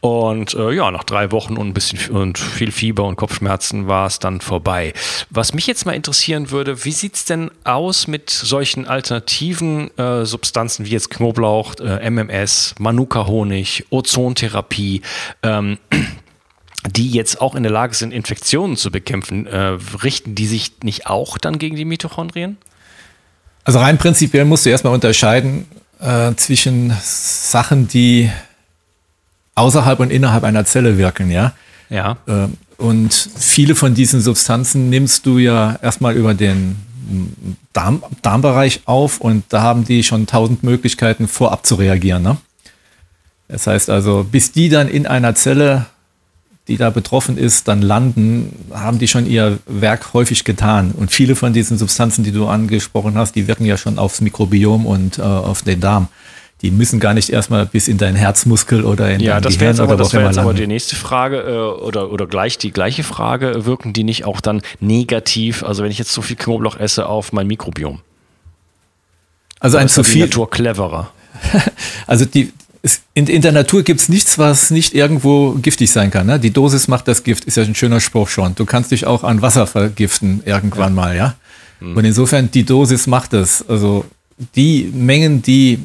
Und 0.00 0.54
äh, 0.54 0.72
ja, 0.72 0.90
nach 0.90 1.04
drei 1.04 1.32
Wochen 1.32 1.56
und 1.56 1.68
ein 1.68 1.74
bisschen 1.74 1.98
und 2.10 2.38
viel 2.38 2.72
Fieber 2.72 3.04
und 3.04 3.16
Kopfschmerzen 3.16 3.86
war 3.86 4.06
es 4.06 4.18
dann 4.18 4.40
vorbei. 4.40 4.92
Was 5.30 5.54
mich 5.54 5.66
jetzt 5.66 5.86
mal 5.86 5.92
interessieren 5.92 6.50
würde, 6.50 6.84
wie 6.84 6.92
sieht 6.92 7.14
es 7.14 7.24
denn 7.24 7.50
aus 7.64 8.06
mit 8.06 8.30
solchen 8.30 8.86
alternativen 8.86 9.96
äh, 9.98 10.24
Substanzen 10.24 10.84
wie 10.86 10.90
jetzt 10.90 11.10
Knoblauch, 11.10 11.74
äh, 11.80 12.10
MMS, 12.10 12.74
Manuka-Honig, 12.78 13.86
Ozontherapie? 13.90 15.02
Ähm, 15.42 15.78
die 16.86 17.10
jetzt 17.10 17.40
auch 17.40 17.54
in 17.54 17.62
der 17.62 17.72
Lage 17.72 17.94
sind, 17.94 18.12
Infektionen 18.12 18.76
zu 18.76 18.90
bekämpfen, 18.90 19.46
äh, 19.46 19.78
richten 20.02 20.34
die 20.34 20.46
sich 20.46 20.72
nicht 20.82 21.06
auch 21.06 21.38
dann 21.38 21.58
gegen 21.58 21.76
die 21.76 21.84
Mitochondrien? 21.84 22.58
Also 23.64 23.78
rein 23.78 23.96
prinzipiell 23.96 24.44
musst 24.44 24.66
du 24.66 24.70
erstmal 24.70 24.92
unterscheiden 24.92 25.66
äh, 26.04 26.34
zwischen 26.36 26.92
Sachen, 27.02 27.88
die 27.88 28.30
außerhalb 29.54 30.00
und 30.00 30.10
innerhalb 30.10 30.44
einer 30.44 30.64
Zelle 30.64 30.98
wirken, 30.98 31.30
ja. 31.30 31.52
Ja. 31.88 32.16
Äh, 32.26 32.48
und 32.76 33.12
viele 33.12 33.74
von 33.74 33.94
diesen 33.94 34.20
Substanzen 34.20 34.90
nimmst 34.90 35.26
du 35.26 35.38
ja 35.38 35.78
erstmal 35.80 36.14
über 36.14 36.34
den 36.34 36.76
Darm, 37.72 38.02
Darmbereich 38.22 38.82
auf 38.86 39.20
und 39.20 39.44
da 39.50 39.62
haben 39.62 39.84
die 39.84 40.02
schon 40.02 40.26
tausend 40.26 40.62
Möglichkeiten 40.62 41.28
vorab 41.28 41.66
zu 41.66 41.76
reagieren. 41.76 42.22
Ne? 42.22 42.36
Das 43.48 43.66
heißt 43.66 43.90
also, 43.90 44.26
bis 44.30 44.52
die 44.52 44.68
dann 44.68 44.88
in 44.88 45.06
einer 45.06 45.34
Zelle, 45.34 45.86
die 46.68 46.76
da 46.76 46.90
betroffen 46.90 47.36
ist, 47.36 47.68
dann 47.68 47.82
landen, 47.82 48.54
haben 48.72 48.98
die 48.98 49.08
schon 49.08 49.26
ihr 49.26 49.58
Werk 49.66 50.14
häufig 50.14 50.44
getan. 50.44 50.92
Und 50.96 51.12
viele 51.12 51.36
von 51.36 51.52
diesen 51.52 51.76
Substanzen, 51.76 52.24
die 52.24 52.32
du 52.32 52.46
angesprochen 52.46 53.16
hast, 53.16 53.34
die 53.34 53.46
wirken 53.48 53.66
ja 53.66 53.76
schon 53.76 53.98
aufs 53.98 54.20
Mikrobiom 54.20 54.86
und 54.86 55.18
äh, 55.18 55.22
auf 55.22 55.62
den 55.62 55.80
Darm 55.80 56.08
die 56.64 56.70
müssen 56.70 56.98
gar 56.98 57.12
nicht 57.12 57.28
erstmal 57.28 57.66
bis 57.66 57.88
in 57.88 57.98
deinen 57.98 58.16
Herzmuskel 58.16 58.86
oder 58.86 59.10
in 59.10 59.20
ja, 59.20 59.34
dein 59.34 59.42
das 59.42 59.58
Gehirn 59.58 59.78
aber, 59.80 59.94
oder 59.94 59.96
das 59.98 60.14
wäre 60.14 60.24
jetzt 60.24 60.38
aber 60.38 60.54
die 60.54 60.66
nächste 60.66 60.96
Frage 60.96 61.40
äh, 61.40 61.82
oder, 61.82 62.10
oder 62.10 62.26
gleich 62.26 62.56
die 62.56 62.70
gleiche 62.70 63.02
Frage. 63.02 63.66
Wirken 63.66 63.92
die 63.92 64.02
nicht 64.02 64.24
auch 64.24 64.40
dann 64.40 64.62
negativ, 64.80 65.62
also 65.62 65.82
wenn 65.82 65.90
ich 65.90 65.98
jetzt 65.98 66.12
so 66.12 66.22
viel 66.22 66.36
Knoblauch 66.36 66.78
esse, 66.78 67.04
auf 67.06 67.34
mein 67.34 67.46
Mikrobiom? 67.48 68.00
Also 69.60 69.76
ein 69.76 69.86
Ist 69.86 69.94
zu 69.94 70.04
viel, 70.04 70.22
Natur 70.22 70.50
cleverer. 70.50 71.10
also 72.06 72.24
die, 72.24 72.50
es, 72.84 73.00
in, 73.14 73.26
in 73.28 73.40
der 73.40 73.52
Natur 73.52 73.82
gibt 73.82 74.00
es 74.00 74.10
nichts, 74.10 74.36
was 74.36 74.70
nicht 74.70 74.94
irgendwo 74.94 75.52
giftig 75.52 75.90
sein 75.90 76.10
kann. 76.10 76.26
Ne? 76.26 76.38
Die 76.38 76.50
Dosis 76.50 76.86
macht 76.86 77.08
das 77.08 77.24
Gift, 77.24 77.46
ist 77.46 77.56
ja 77.56 77.62
ein 77.62 77.74
schöner 77.74 77.98
Spruch 77.98 78.28
schon. 78.28 78.54
Du 78.54 78.66
kannst 78.66 78.90
dich 78.90 79.06
auch 79.06 79.24
an 79.24 79.40
Wasser 79.40 79.66
vergiften 79.66 80.42
irgendwann 80.44 80.94
mal, 80.94 81.16
ja. 81.16 81.34
Und 81.80 82.04
insofern, 82.04 82.50
die 82.50 82.64
Dosis 82.64 83.06
macht 83.06 83.34
es. 83.34 83.64
Also 83.68 84.04
die 84.54 84.90
Mengen, 84.94 85.42
die 85.42 85.80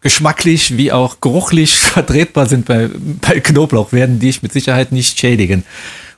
geschmacklich 0.00 0.76
wie 0.76 0.92
auch 0.92 1.20
geruchlich 1.20 1.76
vertretbar 1.78 2.46
sind 2.46 2.66
bei, 2.66 2.90
bei 3.20 3.40
Knoblauch, 3.40 3.92
werden 3.92 4.18
dich 4.18 4.42
mit 4.42 4.52
Sicherheit 4.52 4.92
nicht 4.92 5.18
schädigen. 5.18 5.64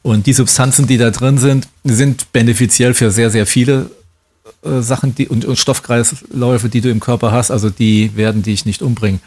Und 0.02 0.26
die 0.26 0.32
Substanzen, 0.32 0.86
die 0.86 0.96
da 0.96 1.10
drin 1.10 1.38
sind, 1.38 1.68
sind 1.84 2.32
benefiziell 2.32 2.94
für 2.94 3.10
sehr, 3.10 3.30
sehr 3.30 3.46
viele 3.46 3.90
äh, 4.64 4.80
Sachen 4.80 5.14
die, 5.14 5.28
und, 5.28 5.44
und 5.44 5.58
Stoffkreisläufe, 5.58 6.68
die 6.68 6.80
du 6.80 6.90
im 6.90 7.00
Körper 7.00 7.32
hast. 7.32 7.50
Also 7.50 7.70
die 7.70 8.16
werden 8.16 8.42
dich 8.42 8.66
nicht 8.66 8.82
umbringen. 8.82 9.20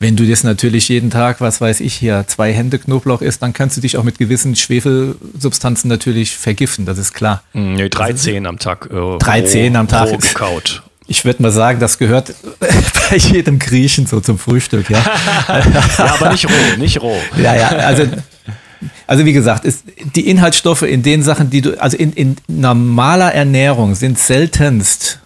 Wenn 0.00 0.14
du 0.14 0.24
das 0.24 0.44
natürlich 0.44 0.88
jeden 0.88 1.10
Tag, 1.10 1.40
was 1.40 1.60
weiß 1.60 1.80
ich 1.80 1.92
hier, 1.94 2.24
zwei 2.28 2.52
Hände 2.52 2.78
Knoblauch 2.78 3.20
isst, 3.20 3.42
dann 3.42 3.52
kannst 3.52 3.76
du 3.76 3.80
dich 3.80 3.96
auch 3.96 4.04
mit 4.04 4.18
gewissen 4.18 4.54
Schwefelsubstanzen 4.54 5.88
natürlich 5.88 6.36
vergiften, 6.36 6.86
das 6.86 6.98
ist 6.98 7.14
klar. 7.14 7.42
Hm, 7.52 7.74
Nee, 7.74 7.88
13 7.88 8.46
am 8.46 8.58
Tag. 8.60 8.88
Äh, 8.92 9.18
13 9.18 9.74
am 9.74 9.88
Tag. 9.88 10.10
Roh 10.10 10.18
gekaut. 10.18 10.82
Ich 11.08 11.24
würde 11.24 11.42
mal 11.42 11.50
sagen, 11.50 11.80
das 11.80 11.98
gehört 11.98 12.34
bei 13.10 13.16
jedem 13.16 13.58
Griechen 13.58 14.06
so 14.06 14.20
zum 14.20 14.38
Frühstück, 14.38 14.88
ja. 14.88 15.02
Ja, 15.48 16.14
aber 16.14 16.30
nicht 16.30 16.44
roh, 16.44 16.76
nicht 16.78 17.00
roh. 17.02 17.16
Ja, 17.36 17.56
ja, 17.56 17.68
also, 17.68 18.04
also 19.06 19.24
wie 19.24 19.32
gesagt, 19.32 19.64
ist, 19.64 19.84
die 20.14 20.28
Inhaltsstoffe 20.28 20.82
in 20.82 21.02
den 21.02 21.22
Sachen, 21.22 21.50
die 21.50 21.60
du, 21.60 21.80
also 21.80 21.96
in, 21.96 22.12
in 22.12 22.36
normaler 22.46 23.34
Ernährung 23.34 23.94
sind 23.94 24.18
seltenst 24.18 25.20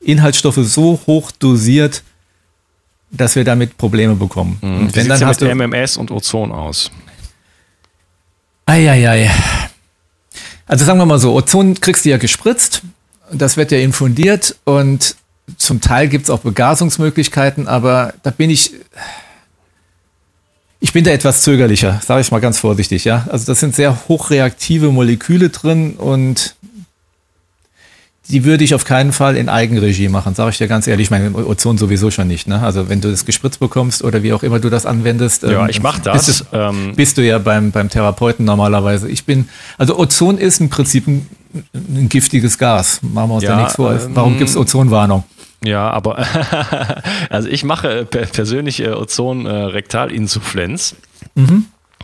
Inhaltsstoffe 0.00 0.60
so 0.62 1.00
hoch 1.06 1.30
dosiert, 1.32 2.02
dass 3.10 3.36
wir 3.36 3.44
damit 3.44 3.76
Probleme 3.76 4.14
bekommen. 4.14 4.58
Wie 4.60 4.66
Und 4.66 4.96
wenn 4.96 5.02
sieht 5.02 5.10
dann 5.10 5.20
ja 5.20 5.26
hast 5.26 5.40
mit 5.40 5.50
du, 5.50 5.54
MMS 5.54 5.96
und 5.96 6.10
Ozon 6.10 6.52
aus? 6.52 6.90
Eieiei. 8.66 9.30
Also 10.66 10.84
sagen 10.84 10.98
wir 10.98 11.06
mal 11.06 11.18
so, 11.18 11.34
Ozon 11.34 11.74
kriegst 11.80 12.04
du 12.04 12.10
ja 12.10 12.16
gespritzt, 12.16 12.82
das 13.32 13.56
wird 13.56 13.72
ja 13.72 13.78
infundiert 13.78 14.56
und 14.64 15.16
zum 15.56 15.80
Teil 15.80 16.08
gibt 16.08 16.24
es 16.24 16.30
auch 16.30 16.40
Begasungsmöglichkeiten, 16.40 17.66
aber 17.66 18.14
da 18.22 18.30
bin 18.30 18.50
ich, 18.50 18.72
ich 20.80 20.92
bin 20.92 21.04
da 21.04 21.10
etwas 21.10 21.42
zögerlicher, 21.42 22.00
sage 22.04 22.22
ich 22.22 22.30
mal 22.30 22.40
ganz 22.40 22.58
vorsichtig, 22.58 23.04
ja. 23.04 23.26
Also 23.30 23.46
das 23.46 23.60
sind 23.60 23.74
sehr 23.74 24.08
hochreaktive 24.08 24.90
Moleküle 24.90 25.50
drin 25.50 25.92
und 25.94 26.54
die 28.28 28.44
würde 28.44 28.62
ich 28.62 28.74
auf 28.76 28.84
keinen 28.84 29.12
Fall 29.12 29.36
in 29.36 29.48
Eigenregie 29.48 30.08
machen, 30.08 30.36
sage 30.36 30.50
ich 30.50 30.58
dir 30.58 30.68
ganz 30.68 30.86
ehrlich. 30.86 31.06
Ich 31.06 31.10
meine, 31.10 31.34
Ozon 31.34 31.78
sowieso 31.78 32.12
schon 32.12 32.28
nicht. 32.28 32.46
Ne? 32.46 32.60
Also 32.62 32.88
wenn 32.88 33.00
du 33.00 33.10
das 33.10 33.24
gespritzt 33.24 33.58
bekommst 33.58 34.04
oder 34.04 34.22
wie 34.22 34.32
auch 34.32 34.44
immer 34.44 34.60
du 34.60 34.70
das 34.70 34.86
anwendest. 34.86 35.42
Ja, 35.42 35.64
ähm, 35.64 35.68
ich 35.68 35.82
mach 35.82 35.98
bist 35.98 36.28
das. 36.28 36.44
du- 36.50 36.56
Ähm, 36.56 36.92
bist 36.94 37.18
du 37.18 37.22
ja 37.26 37.38
beim, 37.40 37.72
beim 37.72 37.88
Therapeuten 37.88 38.44
normalerweise. 38.44 39.08
Ich 39.08 39.24
bin, 39.24 39.48
also 39.78 39.98
Ozon 39.98 40.38
ist 40.38 40.60
im 40.60 40.70
Prinzip 40.70 41.08
ein, 41.08 41.26
ein 41.74 42.08
giftiges 42.08 42.56
Gas. 42.56 43.00
Machen 43.02 43.30
wir 43.30 43.34
uns 43.34 43.42
Ja, 43.44 43.50
da 43.50 43.56
nichts 43.62 43.74
vor. 43.74 43.92
ähm, 43.94 44.10
Warum 44.14 44.38
gibt 44.38 44.48
es 44.50 44.56
Ozonwarnung? 44.56 45.24
Ja, 45.62 45.90
aber 45.90 46.18
also 47.30 47.48
ich 47.48 47.64
mache 47.64 48.04
per- 48.06 48.26
persönlich 48.26 48.80
äh, 48.80 48.92
Ozon-Rektalinsuffizienz. 48.92 50.96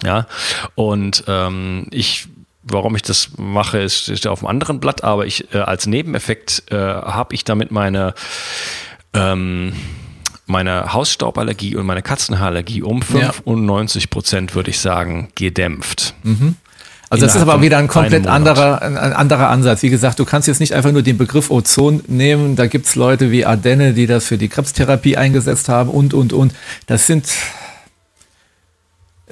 Ja, 0.04 0.26
und 0.74 1.24
ähm, 1.26 1.86
ich, 1.90 2.28
warum 2.62 2.94
ich 2.96 3.02
das 3.02 3.30
mache, 3.38 3.78
ist, 3.78 4.08
ja 4.24 4.30
auf 4.30 4.40
einem 4.40 4.48
anderen 4.48 4.78
Blatt, 4.80 5.04
aber 5.04 5.26
ich 5.26 5.52
äh, 5.54 5.58
als 5.58 5.86
Nebeneffekt 5.86 6.64
äh, 6.70 6.76
habe 6.76 7.34
ich 7.34 7.44
damit 7.44 7.70
meine 7.70 8.14
ähm, 9.14 9.72
meine 10.48 10.92
Hausstauballergie 10.92 11.74
und 11.76 11.86
meine 11.86 12.02
Katzenhaarallergie 12.02 12.82
um 12.82 13.02
Ja. 13.14 13.32
95 13.32 14.10
Prozent, 14.10 14.54
würde 14.54 14.70
ich 14.70 14.78
sagen, 14.78 15.28
gedämpft. 15.34 16.14
Also 17.08 17.24
das 17.24 17.36
ist 17.36 17.42
aber 17.42 17.62
wieder 17.62 17.78
ein 17.78 17.86
komplett 17.86 18.26
anderer, 18.26 18.82
ein, 18.82 19.12
anderer 19.12 19.48
Ansatz. 19.48 19.82
Wie 19.82 19.90
gesagt, 19.90 20.18
du 20.18 20.24
kannst 20.24 20.48
jetzt 20.48 20.58
nicht 20.58 20.72
einfach 20.72 20.90
nur 20.90 21.02
den 21.02 21.16
Begriff 21.16 21.50
Ozon 21.50 22.02
nehmen. 22.08 22.56
Da 22.56 22.66
gibt 22.66 22.86
es 22.86 22.96
Leute 22.96 23.30
wie 23.30 23.46
Ardenne, 23.46 23.92
die 23.92 24.06
das 24.06 24.26
für 24.26 24.38
die 24.38 24.48
Krebstherapie 24.48 25.16
eingesetzt 25.16 25.68
haben 25.68 25.90
und, 25.90 26.14
und, 26.14 26.32
und. 26.32 26.52
Das 26.86 27.06
sind, 27.06 27.28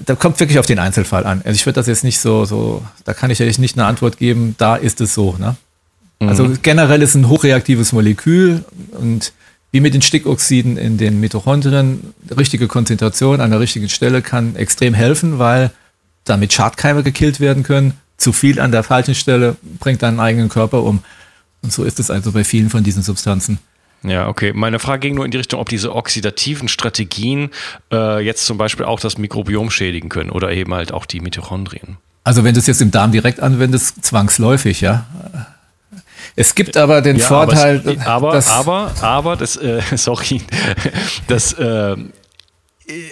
da 0.07 0.15
kommt 0.15 0.39
wirklich 0.39 0.61
auf 0.61 0.67
den 0.67 0.79
Einzelfall 0.79 1.27
an. 1.27 1.43
Also 1.45 1.57
ich 1.57 1.67
würde 1.67 1.75
das 1.75 1.89
jetzt 1.89 2.05
nicht 2.05 2.21
so, 2.21 2.45
so, 2.45 2.83
da 3.05 3.13
kann 3.13 3.31
ich 3.31 3.41
ja 3.41 3.47
nicht 3.47 3.77
eine 3.77 3.87
Antwort 3.87 4.19
geben, 4.19 4.55
da 4.57 4.77
ist 4.77 5.01
es 5.01 5.15
so. 5.15 5.35
Ne? 5.39 5.57
Also 6.21 6.53
generell 6.63 7.03
ist 7.03 7.17
ein 7.17 7.29
hochreaktives 7.29 7.93
Molekül 7.93 8.65
und 8.93 9.33
wie 9.73 9.81
mit 9.81 9.95
den 9.95 10.03
Stickoxiden 10.03 10.77
in 10.77 10.99
den 10.99 11.19
Mitochondrien, 11.19 12.15
richtige 12.37 12.69
Konzentration 12.69 13.41
an 13.41 13.51
der 13.51 13.59
richtigen 13.59 13.89
Stelle 13.89 14.23
kann 14.23 14.55
extrem 14.55 14.95
helfen, 14.95 15.41
weil 15.41 15.73
damit 16.25 16.53
Schadkeime 16.53 17.03
gekillt 17.03 17.41
werden 17.41 17.63
können. 17.63 17.95
Zu 18.17 18.33
viel 18.33 18.61
an 18.61 18.73
der 18.73 18.83
falschen 18.83 19.15
Stelle 19.15 19.57
bringt 19.81 20.03
deinen 20.03 20.21
eigenen 20.21 20.49
Körper 20.49 20.83
um. 20.83 21.03
Und 21.63 21.73
so 21.73 21.85
ist 21.85 21.99
es 21.99 22.11
also 22.11 22.33
bei 22.33 22.45
vielen 22.45 22.71
von 22.71 22.85
diesen 22.85 23.03
Substanzen. 23.03 23.59
Ja, 24.03 24.29
okay. 24.29 24.53
Meine 24.55 24.79
Frage 24.79 25.01
ging 25.01 25.15
nur 25.15 25.25
in 25.25 25.31
die 25.31 25.39
Richtung, 25.39 25.61
ob 25.61 25.69
diese 25.69 25.95
oxidativen 25.95 26.69
Strategien 26.69 27.51
äh, 27.91 28.23
jetzt 28.23 28.45
zum 28.45 28.59
Beispiel 28.59 28.85
auch 28.85 29.01
das 29.01 29.17
Mikrobiom 29.17 29.71
schädigen 29.71 30.11
können 30.11 30.31
oder 30.31 30.53
eben 30.53 30.75
halt 30.75 30.93
auch 30.93 31.07
die 31.07 31.21
Mitochondrien. 31.21 31.97
Also 32.23 32.45
wenn 32.45 32.55
du 32.55 32.61
es 32.61 32.67
jetzt 32.67 32.83
im 32.83 32.91
Darm 32.91 33.13
direkt 33.13 33.41
anwendest, 33.41 34.05
zwangsläufig, 34.05 34.83
ja. 34.83 35.07
Es 36.37 36.55
gibt 36.55 36.77
aber 36.77 37.01
den 37.01 37.17
Ja, 37.17 37.27
Vorteil, 37.27 37.83
aber, 38.05 38.07
aber, 38.07 38.33
dass, 38.33 38.51
aber, 38.51 38.95
aber, 39.01 39.37
das, 39.37 39.57
äh, 39.57 39.81
sorry, 39.97 40.43
das 41.27 41.55
äh, 41.55 41.97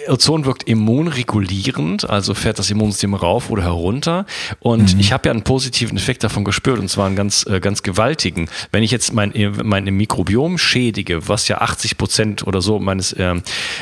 Ozon 0.07 0.45
wirkt 0.45 0.63
immunregulierend, 0.63 2.07
also 2.07 2.35
fährt 2.35 2.59
das 2.59 2.69
Immunsystem 2.69 3.15
rauf 3.15 3.49
oder 3.49 3.63
herunter. 3.63 4.25
Und 4.59 4.99
ich 4.99 5.11
habe 5.11 5.27
ja 5.27 5.31
einen 5.31 5.43
positiven 5.43 5.97
Effekt 5.97 6.23
davon 6.23 6.43
gespürt, 6.43 6.79
und 6.79 6.89
zwar 6.89 7.07
einen 7.07 7.15
ganz, 7.15 7.45
äh, 7.47 7.59
ganz 7.59 7.81
gewaltigen. 7.81 8.49
Wenn 8.71 8.83
ich 8.83 8.91
jetzt 8.91 9.13
mein, 9.13 9.33
mein 9.63 9.85
Mikrobiom 9.85 10.59
schädige, 10.59 11.27
was 11.27 11.47
ja 11.47 11.59
80 11.59 11.97
Prozent 11.97 12.45
oder 12.45 12.61
so 12.61 12.79
meines, 12.79 13.13
äh, 13.13 13.35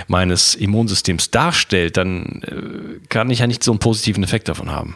meines 0.07 0.55
Immunsystems 0.55 1.29
darstellt, 1.29 1.97
dann 1.97 2.41
äh, 2.43 3.07
kann 3.09 3.29
ich 3.29 3.39
ja 3.39 3.47
nicht 3.47 3.63
so 3.63 3.71
einen 3.71 3.79
positiven 3.79 4.23
Effekt 4.23 4.47
davon 4.47 4.71
haben. 4.71 4.95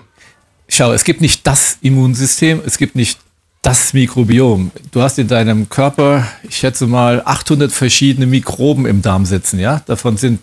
Schau, 0.69 0.93
es 0.93 1.03
gibt 1.03 1.21
nicht 1.21 1.45
das 1.45 1.77
Immunsystem, 1.81 2.61
es 2.65 2.77
gibt 2.77 2.95
nicht 2.95 3.19
das 3.65 3.93
Mikrobiom. 3.93 4.69
Du 4.91 5.01
hast 5.01 5.17
in 5.17 5.27
deinem 5.27 5.67
Körper, 5.69 6.27
ich 6.43 6.57
schätze 6.57 6.85
mal, 6.85 7.23
800 7.25 7.71
verschiedene 7.71 8.27
Mikroben 8.27 8.85
im 8.85 9.01
Darm 9.01 9.25
sitzen, 9.25 9.59
ja? 9.59 9.81
Davon 9.87 10.17
sind, 10.17 10.39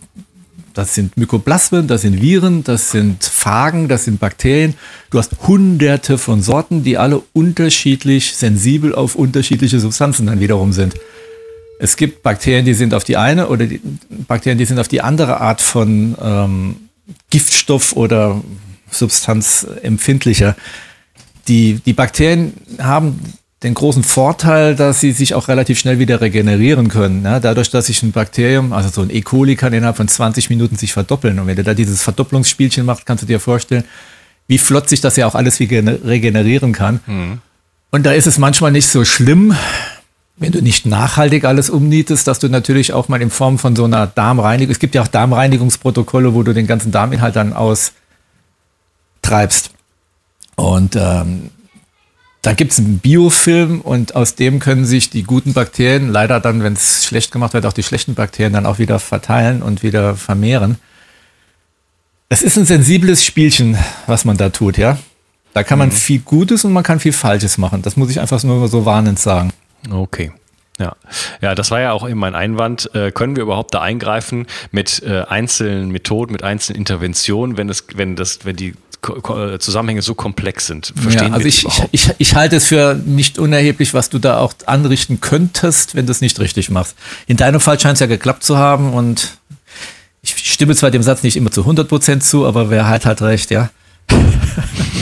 das 0.74 0.94
sind 0.94 1.16
Mykoplasmen, 1.16 1.86
das 1.86 2.02
sind 2.02 2.20
Viren, 2.20 2.64
das 2.64 2.90
sind 2.90 3.24
Phagen, 3.24 3.88
das 3.88 4.04
sind 4.04 4.20
Bakterien. 4.20 4.74
Du 5.10 5.18
hast 5.18 5.32
hunderte 5.46 6.18
von 6.18 6.42
Sorten, 6.42 6.82
die 6.82 6.98
alle 6.98 7.22
unterschiedlich 7.32 8.34
sensibel 8.34 8.94
auf 8.94 9.14
unterschiedliche 9.14 9.80
Substanzen 9.80 10.26
dann 10.26 10.40
wiederum 10.40 10.72
sind. 10.72 10.94
Es 11.78 11.96
gibt 11.96 12.22
Bakterien, 12.22 12.64
die 12.64 12.74
sind 12.74 12.94
auf 12.94 13.04
die 13.04 13.16
eine 13.16 13.48
oder 13.48 13.66
die 13.66 13.80
Bakterien, 14.28 14.58
die 14.58 14.64
sind 14.64 14.78
auf 14.78 14.88
die 14.88 15.00
andere 15.00 15.40
Art 15.40 15.60
von 15.60 16.16
ähm, 16.22 16.76
Giftstoff 17.30 17.94
oder 17.94 18.40
Substanz 18.90 19.66
empfindlicher. 19.82 20.56
Die, 21.48 21.80
die 21.84 21.92
Bakterien 21.92 22.54
haben 22.78 23.18
den 23.62 23.74
großen 23.74 24.02
Vorteil, 24.02 24.74
dass 24.74 25.00
sie 25.00 25.12
sich 25.12 25.34
auch 25.34 25.48
relativ 25.48 25.78
schnell 25.78 25.98
wieder 25.98 26.20
regenerieren 26.20 26.88
können. 26.88 27.24
Ja, 27.24 27.38
dadurch, 27.38 27.70
dass 27.70 27.86
sich 27.86 28.02
ein 28.02 28.10
Bakterium, 28.12 28.72
also 28.72 28.88
so 28.88 29.02
ein 29.02 29.10
E. 29.10 29.20
coli, 29.20 29.54
kann 29.54 29.72
innerhalb 29.72 29.96
von 29.96 30.08
20 30.08 30.50
Minuten 30.50 30.76
sich 30.76 30.92
verdoppeln. 30.92 31.38
Und 31.38 31.46
wenn 31.46 31.56
du 31.56 31.62
da 31.62 31.74
dieses 31.74 32.02
Verdopplungsspielchen 32.02 32.84
machst, 32.84 33.06
kannst 33.06 33.22
du 33.22 33.26
dir 33.26 33.38
vorstellen, 33.38 33.84
wie 34.48 34.58
flott 34.58 34.88
sich 34.88 35.00
das 35.00 35.16
ja 35.16 35.26
auch 35.26 35.36
alles 35.36 35.60
wieder 35.60 36.04
regenerieren 36.04 36.72
kann. 36.72 37.00
Und 37.92 38.04
da 38.04 38.12
ist 38.12 38.26
es 38.26 38.38
manchmal 38.38 38.72
nicht 38.72 38.88
so 38.88 39.04
schlimm, 39.04 39.54
wenn 40.36 40.50
du 40.50 40.60
nicht 40.60 40.86
nachhaltig 40.86 41.44
alles 41.44 41.70
umnietest, 41.70 42.26
dass 42.26 42.40
du 42.40 42.48
natürlich 42.48 42.92
auch 42.92 43.08
mal 43.08 43.22
in 43.22 43.30
Form 43.30 43.58
von 43.58 43.76
so 43.76 43.84
einer 43.84 44.08
Darmreinigung, 44.08 44.72
es 44.72 44.78
gibt 44.80 44.94
ja 44.94 45.02
auch 45.02 45.08
Darmreinigungsprotokolle, 45.08 46.34
wo 46.34 46.42
du 46.42 46.52
den 46.52 46.66
ganzen 46.66 46.90
Darminhalt 46.90 47.36
dann 47.36 47.52
austreibst. 47.52 47.92
Und 50.56 50.96
ähm, 50.96 51.50
da 52.42 52.54
gibt 52.54 52.72
es 52.72 52.78
einen 52.80 52.98
Biofilm 52.98 53.80
und 53.80 54.16
aus 54.16 54.34
dem 54.34 54.58
können 54.58 54.84
sich 54.84 55.10
die 55.10 55.22
guten 55.22 55.52
Bakterien, 55.52 56.08
leider 56.08 56.40
dann, 56.40 56.64
wenn 56.64 56.72
es 56.72 57.04
schlecht 57.06 57.30
gemacht 57.30 57.54
wird, 57.54 57.64
auch 57.66 57.72
die 57.72 57.84
schlechten 57.84 58.14
Bakterien 58.14 58.52
dann 58.52 58.66
auch 58.66 58.80
wieder 58.80 58.98
verteilen 58.98 59.62
und 59.62 59.84
wieder 59.84 60.16
vermehren. 60.16 60.76
Es 62.28 62.42
ist 62.42 62.58
ein 62.58 62.66
sensibles 62.66 63.24
Spielchen, 63.24 63.78
was 64.06 64.24
man 64.24 64.36
da 64.36 64.48
tut, 64.48 64.76
ja. 64.76 64.98
Da 65.54 65.62
kann 65.62 65.78
man 65.78 65.90
mhm. 65.90 65.92
viel 65.92 66.20
Gutes 66.20 66.64
und 66.64 66.72
man 66.72 66.82
kann 66.82 66.98
viel 66.98 67.12
Falsches 67.12 67.58
machen. 67.58 67.82
Das 67.82 67.96
muss 67.96 68.10
ich 68.10 68.18
einfach 68.18 68.42
nur 68.42 68.66
so 68.68 68.84
warnend 68.84 69.18
sagen. 69.18 69.52
Okay. 69.88 70.32
Ja, 70.78 70.96
ja, 71.42 71.54
das 71.54 71.70
war 71.70 71.80
ja 71.80 71.92
auch 71.92 72.08
eben 72.08 72.18
mein 72.18 72.34
Einwand. 72.34 72.92
Äh, 72.94 73.12
können 73.12 73.36
wir 73.36 73.42
überhaupt 73.42 73.74
da 73.74 73.82
eingreifen 73.82 74.46
mit 74.72 75.02
äh, 75.02 75.20
einzelnen 75.20 75.90
Methoden, 75.90 76.32
mit 76.32 76.42
einzelnen 76.42 76.78
Interventionen, 76.78 77.56
wenn 77.56 77.68
es, 77.68 77.84
wenn 77.94 78.16
das, 78.16 78.44
wenn 78.44 78.56
die 78.56 78.74
Zusammenhänge 79.58 80.02
so 80.02 80.14
komplex 80.14 80.66
sind? 80.66 80.92
Verstehen 80.96 81.28
ja, 81.28 81.34
also 81.34 81.46
ich, 81.46 81.66
ich, 81.66 81.82
ich, 81.90 82.10
ich 82.18 82.34
halte 82.34 82.56
es 82.56 82.66
für 82.66 82.94
nicht 82.94 83.38
unerheblich, 83.38 83.94
was 83.94 84.10
du 84.10 84.18
da 84.18 84.38
auch 84.38 84.54
anrichten 84.66 85.20
könntest, 85.20 85.94
wenn 85.94 86.06
du 86.06 86.12
es 86.12 86.20
nicht 86.20 86.38
richtig 86.38 86.70
machst. 86.70 86.96
In 87.26 87.36
deinem 87.36 87.60
Fall 87.60 87.80
scheint 87.80 87.94
es 87.94 88.00
ja 88.00 88.06
geklappt 88.06 88.44
zu 88.44 88.58
haben 88.58 88.92
und 88.92 89.38
ich 90.22 90.36
stimme 90.36 90.76
zwar 90.76 90.90
dem 90.92 91.02
Satz 91.02 91.22
nicht 91.24 91.36
immer 91.36 91.50
zu 91.50 91.62
100 91.62 91.88
Prozent 91.88 92.22
zu, 92.22 92.46
aber 92.46 92.70
wer 92.70 92.88
hat 92.88 93.04
halt 93.06 93.22
recht, 93.22 93.50
ja. 93.50 93.70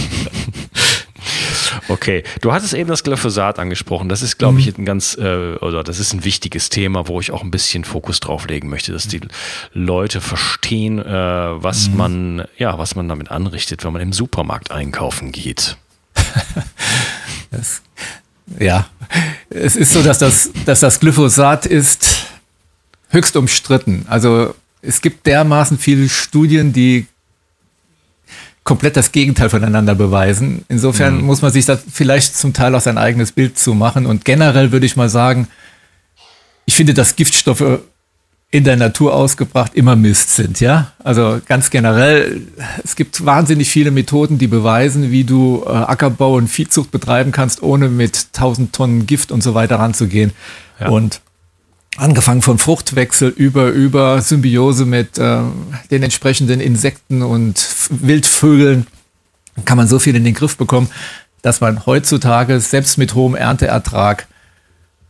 Okay, 1.90 2.22
du 2.40 2.52
hattest 2.52 2.72
eben 2.72 2.88
das 2.88 3.02
Glyphosat 3.02 3.58
angesprochen. 3.58 4.08
Das 4.08 4.22
ist, 4.22 4.38
glaube 4.38 4.54
mhm. 4.54 4.58
ich, 4.60 4.78
ein 4.78 4.84
ganz, 4.84 5.18
äh, 5.18 5.56
oder 5.56 5.82
das 5.82 5.98
ist 5.98 6.12
ein 6.12 6.24
wichtiges 6.24 6.68
Thema, 6.68 7.08
wo 7.08 7.20
ich 7.20 7.32
auch 7.32 7.42
ein 7.42 7.50
bisschen 7.50 7.82
Fokus 7.82 8.20
drauf 8.20 8.46
legen 8.46 8.68
möchte, 8.68 8.92
dass 8.92 9.08
die 9.08 9.20
Leute 9.72 10.20
verstehen, 10.20 11.00
äh, 11.00 11.12
was 11.12 11.88
mhm. 11.88 11.96
man, 11.96 12.44
ja, 12.56 12.78
was 12.78 12.94
man 12.94 13.08
damit 13.08 13.32
anrichtet, 13.32 13.84
wenn 13.84 13.92
man 13.92 14.02
im 14.02 14.12
Supermarkt 14.12 14.70
einkaufen 14.70 15.32
geht. 15.32 15.78
das, 17.50 17.82
ja, 18.60 18.86
es 19.48 19.74
ist 19.74 19.92
so, 19.92 20.02
dass 20.02 20.20
das, 20.20 20.50
dass 20.66 20.78
das 20.78 21.00
Glyphosat 21.00 21.66
ist 21.66 22.26
höchst 23.08 23.34
umstritten. 23.34 24.06
Also 24.08 24.54
es 24.80 25.00
gibt 25.00 25.26
dermaßen 25.26 25.76
viele 25.76 26.08
Studien, 26.08 26.72
die 26.72 27.08
komplett 28.70 28.96
das 28.96 29.10
Gegenteil 29.10 29.50
voneinander 29.50 29.96
beweisen. 29.96 30.64
Insofern 30.68 31.16
mhm. 31.16 31.24
muss 31.24 31.42
man 31.42 31.50
sich 31.50 31.64
da 31.66 31.76
vielleicht 31.76 32.36
zum 32.36 32.52
Teil 32.52 32.72
auch 32.76 32.80
sein 32.80 32.98
eigenes 32.98 33.32
Bild 33.32 33.58
zu 33.58 33.74
machen. 33.74 34.06
Und 34.06 34.24
generell 34.24 34.70
würde 34.70 34.86
ich 34.86 34.94
mal 34.94 35.08
sagen, 35.08 35.48
ich 36.66 36.76
finde, 36.76 36.94
dass 36.94 37.16
Giftstoffe 37.16 37.80
in 38.52 38.62
der 38.62 38.76
Natur 38.76 39.12
ausgebracht 39.12 39.74
immer 39.74 39.96
Mist 39.96 40.36
sind, 40.36 40.60
ja. 40.60 40.92
Also 41.02 41.40
ganz 41.48 41.70
generell, 41.70 42.42
es 42.84 42.94
gibt 42.94 43.26
wahnsinnig 43.26 43.68
viele 43.68 43.90
Methoden, 43.90 44.38
die 44.38 44.46
beweisen, 44.46 45.10
wie 45.10 45.24
du 45.24 45.64
äh, 45.66 45.70
Ackerbau 45.70 46.34
und 46.36 46.46
Viehzucht 46.46 46.92
betreiben 46.92 47.32
kannst, 47.32 47.64
ohne 47.64 47.88
mit 47.88 48.28
1000 48.36 48.72
Tonnen 48.72 49.06
Gift 49.08 49.32
und 49.32 49.42
so 49.42 49.54
weiter 49.54 49.80
ranzugehen. 49.80 50.30
Ja. 50.78 50.90
Und 50.90 51.22
angefangen 52.00 52.42
von 52.42 52.58
Fruchtwechsel 52.58 53.28
über, 53.28 53.68
über 53.68 54.20
Symbiose 54.22 54.86
mit 54.86 55.18
äh, 55.18 55.40
den 55.90 56.02
entsprechenden 56.02 56.60
Insekten 56.60 57.22
und 57.22 57.68
Wildvögeln, 57.90 58.86
kann 59.64 59.76
man 59.76 59.86
so 59.86 59.98
viel 59.98 60.16
in 60.16 60.24
den 60.24 60.34
Griff 60.34 60.56
bekommen, 60.56 60.88
dass 61.42 61.60
man 61.60 61.84
heutzutage 61.86 62.58
selbst 62.60 62.96
mit 62.96 63.14
hohem 63.14 63.34
Ernteertrag 63.34 64.26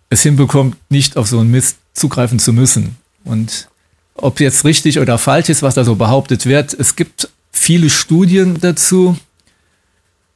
es 0.09 0.23
hinbekommt, 0.23 0.77
nicht 0.89 1.17
auf 1.17 1.29
so 1.29 1.39
einen 1.39 1.51
Mist 1.51 1.79
zugreifen 1.93 2.41
zu 2.41 2.53
müssen. 2.53 2.97
Und 3.25 3.69
ob 4.15 4.41
jetzt 4.41 4.65
richtig 4.65 4.99
oder 4.99 5.19
falsch 5.19 5.49
ist, 5.49 5.63
was 5.63 5.75
da 5.75 5.85
so 5.85 5.95
behauptet 5.95 6.47
wird, 6.47 6.75
es 6.75 6.97
gibt 6.97 7.29
viele 7.53 7.89
Studien 7.91 8.59
dazu. 8.61 9.17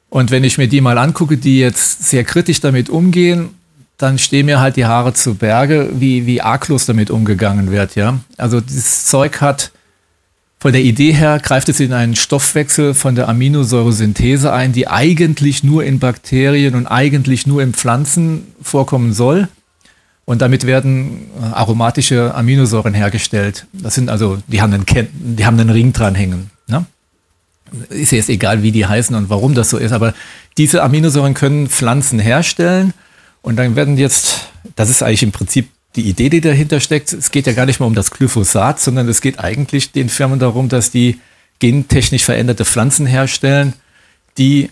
Und 0.09 0.31
wenn 0.31 0.44
ich 0.44 0.59
mir 0.59 0.68
die 0.68 0.81
mal 0.81 0.98
angucke, 0.98 1.37
die 1.37 1.59
jetzt 1.59 2.05
sehr 2.05 2.22
kritisch 2.22 2.61
damit 2.61 2.88
umgehen, 2.88 3.50
dann 3.98 4.18
stehen 4.18 4.46
mir 4.46 4.61
halt 4.61 4.76
die 4.76 4.87
Haare 4.87 5.14
zu 5.14 5.35
Berge, 5.35 5.90
wie, 5.94 6.26
wie 6.26 6.40
arglos 6.40 6.87
damit 6.87 7.11
umgegangen 7.11 7.70
wird, 7.70 7.94
ja. 7.94 8.18
Also 8.37 8.61
dieses 8.61 9.07
Zeug 9.07 9.40
hat 9.40 9.70
von 10.64 10.72
der 10.72 10.83
Idee 10.83 11.12
her 11.12 11.40
greift 11.40 11.68
es 11.68 11.78
in 11.78 11.92
einen 11.92 12.16
Stoffwechsel 12.16 12.94
von 12.94 13.14
der 13.14 13.28
Aminosäuresynthese 13.28 14.50
ein, 14.50 14.72
die 14.72 14.88
eigentlich 14.88 15.62
nur 15.62 15.85
in 15.85 15.98
Bakterien 15.98 16.74
und 16.74 16.87
eigentlich 16.87 17.46
nur 17.46 17.62
in 17.62 17.74
Pflanzen 17.74 18.46
vorkommen 18.62 19.12
soll. 19.12 19.48
Und 20.24 20.40
damit 20.40 20.66
werden 20.66 21.28
äh, 21.38 21.52
aromatische 21.52 22.35
Aminosäuren 22.35 22.94
hergestellt. 22.94 23.66
Das 23.74 23.94
sind 23.94 24.09
also, 24.09 24.38
die 24.46 24.62
haben 24.62 24.72
einen, 24.72 24.87
die 25.12 25.44
haben 25.44 25.61
einen 25.61 25.68
Ring 25.68 25.92
dranhängen. 25.92 26.50
Ne? 26.66 26.87
Ist 27.90 28.12
jetzt 28.12 28.30
egal, 28.30 28.62
wie 28.62 28.72
die 28.72 28.87
heißen 28.87 29.14
und 29.14 29.28
warum 29.28 29.54
das 29.54 29.68
so 29.68 29.76
ist, 29.76 29.92
aber 29.92 30.14
diese 30.57 30.83
Aminosäuren 30.83 31.35
können 31.35 31.68
Pflanzen 31.68 32.18
herstellen 32.18 32.94
und 33.44 33.57
dann 33.57 33.76
werden 33.76 33.98
jetzt, 33.98 34.48
das 34.74 34.88
ist 34.88 35.02
eigentlich 35.02 35.22
im 35.22 35.30
Prinzip 35.30 35.68
die 35.96 36.09
Idee, 36.09 36.30
die 36.30 36.40
dahinter 36.40 36.80
steckt. 36.80 37.12
Es 37.12 37.30
geht 37.30 37.46
ja 37.46 37.52
gar 37.52 37.66
nicht 37.66 37.78
mehr 37.78 37.87
um 37.87 37.94
das 37.94 38.11
Glyphosat, 38.11 38.80
sondern 38.80 39.07
es 39.07 39.20
geht 39.20 39.38
eigentlich 39.38 39.92
den 39.92 40.09
Firmen 40.09 40.38
darum, 40.38 40.70
dass 40.70 40.90
die 40.90 41.20
gentechnisch 41.59 42.24
veränderte 42.24 42.64
Pflanzen 42.64 43.04
herstellen, 43.04 43.74
die 44.38 44.70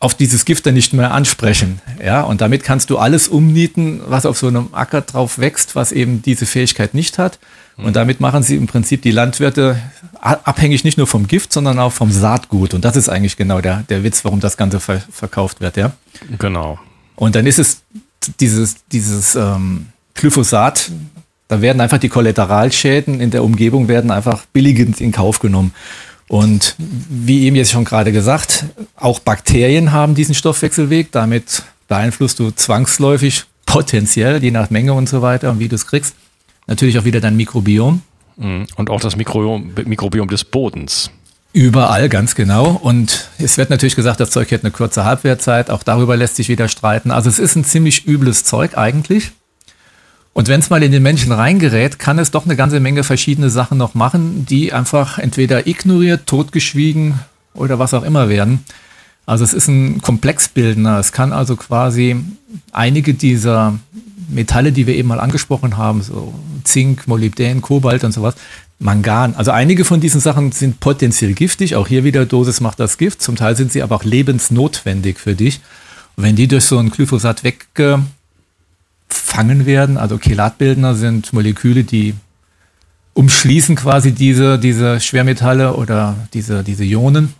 auf 0.00 0.14
dieses 0.14 0.44
Gift 0.44 0.66
dann 0.66 0.74
nicht 0.74 0.92
mehr 0.92 1.12
ansprechen. 1.12 1.80
Ja, 2.04 2.22
und 2.22 2.40
damit 2.40 2.64
kannst 2.64 2.90
du 2.90 2.98
alles 2.98 3.28
umnieten, 3.28 4.00
was 4.06 4.26
auf 4.26 4.38
so 4.38 4.48
einem 4.48 4.70
Acker 4.72 5.02
drauf 5.02 5.38
wächst, 5.38 5.76
was 5.76 5.92
eben 5.92 6.20
diese 6.20 6.46
Fähigkeit 6.46 6.94
nicht 6.94 7.16
hat. 7.16 7.38
Und 7.76 7.94
damit 7.94 8.18
machen 8.18 8.42
sie 8.42 8.56
im 8.56 8.66
Prinzip 8.66 9.02
die 9.02 9.12
Landwirte 9.12 9.80
abhängig 10.20 10.82
nicht 10.82 10.98
nur 10.98 11.06
vom 11.06 11.28
Gift, 11.28 11.52
sondern 11.52 11.78
auch 11.78 11.92
vom 11.92 12.10
Saatgut. 12.10 12.74
Und 12.74 12.84
das 12.84 12.96
ist 12.96 13.08
eigentlich 13.08 13.36
genau 13.36 13.60
der, 13.60 13.84
der 13.88 14.02
Witz, 14.02 14.24
warum 14.24 14.40
das 14.40 14.56
Ganze 14.56 14.80
ver 14.80 15.00
verkauft 15.12 15.60
wird, 15.60 15.76
ja. 15.76 15.92
Genau. 16.38 16.80
Und 17.18 17.34
dann 17.34 17.46
ist 17.46 17.58
es 17.58 17.82
dieses, 18.38 18.76
dieses 18.92 19.34
ähm, 19.34 19.86
Glyphosat, 20.14 20.92
da 21.48 21.60
werden 21.60 21.80
einfach 21.80 21.98
die 21.98 22.08
Kollateralschäden 22.08 23.20
in 23.20 23.32
der 23.32 23.42
Umgebung 23.42 23.88
werden 23.88 24.12
einfach 24.12 24.44
billigend 24.52 25.00
in 25.00 25.10
Kauf 25.10 25.40
genommen. 25.40 25.74
Und 26.28 26.76
wie 26.78 27.44
eben 27.44 27.56
jetzt 27.56 27.72
schon 27.72 27.84
gerade 27.84 28.12
gesagt, 28.12 28.66
auch 28.94 29.18
Bakterien 29.18 29.90
haben 29.90 30.14
diesen 30.14 30.34
Stoffwechselweg. 30.34 31.10
Damit 31.10 31.64
beeinflusst 31.88 32.38
du 32.38 32.52
zwangsläufig 32.52 33.46
potenziell, 33.66 34.40
je 34.40 34.52
nach 34.52 34.70
Menge 34.70 34.92
und 34.92 35.08
so 35.08 35.20
weiter 35.20 35.50
und 35.50 35.58
wie 35.58 35.68
du 35.68 35.74
es 35.74 35.86
kriegst, 35.86 36.14
natürlich 36.68 37.00
auch 37.00 37.04
wieder 37.04 37.20
dein 37.20 37.36
Mikrobiom. 37.36 38.02
Mhm. 38.36 38.66
Und 38.76 38.90
auch 38.90 39.00
das 39.00 39.16
Mikrobiom, 39.16 39.72
Mikrobiom 39.86 40.28
des 40.28 40.44
Bodens. 40.44 41.10
Überall, 41.52 42.08
ganz 42.08 42.34
genau. 42.34 42.70
Und 42.70 43.30
es 43.38 43.56
wird 43.56 43.70
natürlich 43.70 43.96
gesagt, 43.96 44.20
das 44.20 44.30
Zeug 44.30 44.50
hätte 44.50 44.64
eine 44.64 44.70
kurze 44.70 45.04
Halbwertzeit. 45.04 45.70
Auch 45.70 45.82
darüber 45.82 46.16
lässt 46.16 46.36
sich 46.36 46.48
wieder 46.48 46.68
streiten. 46.68 47.10
Also 47.10 47.28
es 47.28 47.38
ist 47.38 47.56
ein 47.56 47.64
ziemlich 47.64 48.06
übles 48.06 48.44
Zeug 48.44 48.76
eigentlich. 48.76 49.32
Und 50.34 50.46
wenn 50.48 50.60
es 50.60 50.70
mal 50.70 50.82
in 50.82 50.92
den 50.92 51.02
Menschen 51.02 51.32
reingerät, 51.32 51.98
kann 51.98 52.18
es 52.18 52.30
doch 52.30 52.44
eine 52.44 52.54
ganze 52.54 52.80
Menge 52.80 53.02
verschiedene 53.02 53.50
Sachen 53.50 53.78
noch 53.78 53.94
machen, 53.94 54.46
die 54.46 54.72
einfach 54.72 55.18
entweder 55.18 55.66
ignoriert, 55.66 56.26
totgeschwiegen 56.26 57.18
oder 57.54 57.78
was 57.78 57.94
auch 57.94 58.04
immer 58.04 58.28
werden. 58.28 58.64
Also 59.26 59.42
es 59.42 59.52
ist 59.52 59.68
ein 59.68 60.00
Komplexbildner. 60.00 60.98
Es 60.98 61.12
kann 61.12 61.32
also 61.32 61.56
quasi 61.56 62.16
einige 62.72 63.14
dieser 63.14 63.78
Metalle, 64.28 64.70
die 64.70 64.86
wir 64.86 64.94
eben 64.94 65.08
mal 65.08 65.20
angesprochen 65.20 65.76
haben, 65.76 66.02
so 66.02 66.32
Zink, 66.62 67.08
Molybdän, 67.08 67.62
Kobalt 67.62 68.04
und 68.04 68.12
sowas, 68.12 68.34
Mangan. 68.78 69.34
Also 69.34 69.50
einige 69.50 69.84
von 69.84 70.00
diesen 70.00 70.20
Sachen 70.20 70.52
sind 70.52 70.78
potenziell 70.80 71.34
giftig. 71.34 71.74
Auch 71.74 71.88
hier 71.88 72.04
wieder 72.04 72.26
Dosis 72.26 72.60
macht 72.60 72.78
das 72.78 72.96
Gift. 72.96 73.20
Zum 73.20 73.34
Teil 73.36 73.56
sind 73.56 73.72
sie 73.72 73.82
aber 73.82 73.96
auch 73.96 74.04
lebensnotwendig 74.04 75.18
für 75.18 75.34
dich. 75.34 75.60
Und 76.16 76.24
wenn 76.24 76.36
die 76.36 76.46
durch 76.48 76.64
so 76.64 76.78
ein 76.78 76.90
Glyphosat 76.90 77.42
weggefangen 77.44 78.06
werden, 79.66 79.96
also 79.96 80.18
Chelatbildner 80.18 80.94
sind 80.94 81.32
Moleküle, 81.32 81.82
die 81.84 82.14
umschließen 83.14 83.74
quasi 83.74 84.12
diese, 84.12 84.60
diese 84.60 85.00
Schwermetalle 85.00 85.74
oder 85.74 86.16
diese, 86.34 86.62
diese 86.62 86.84
Ionen 86.84 87.34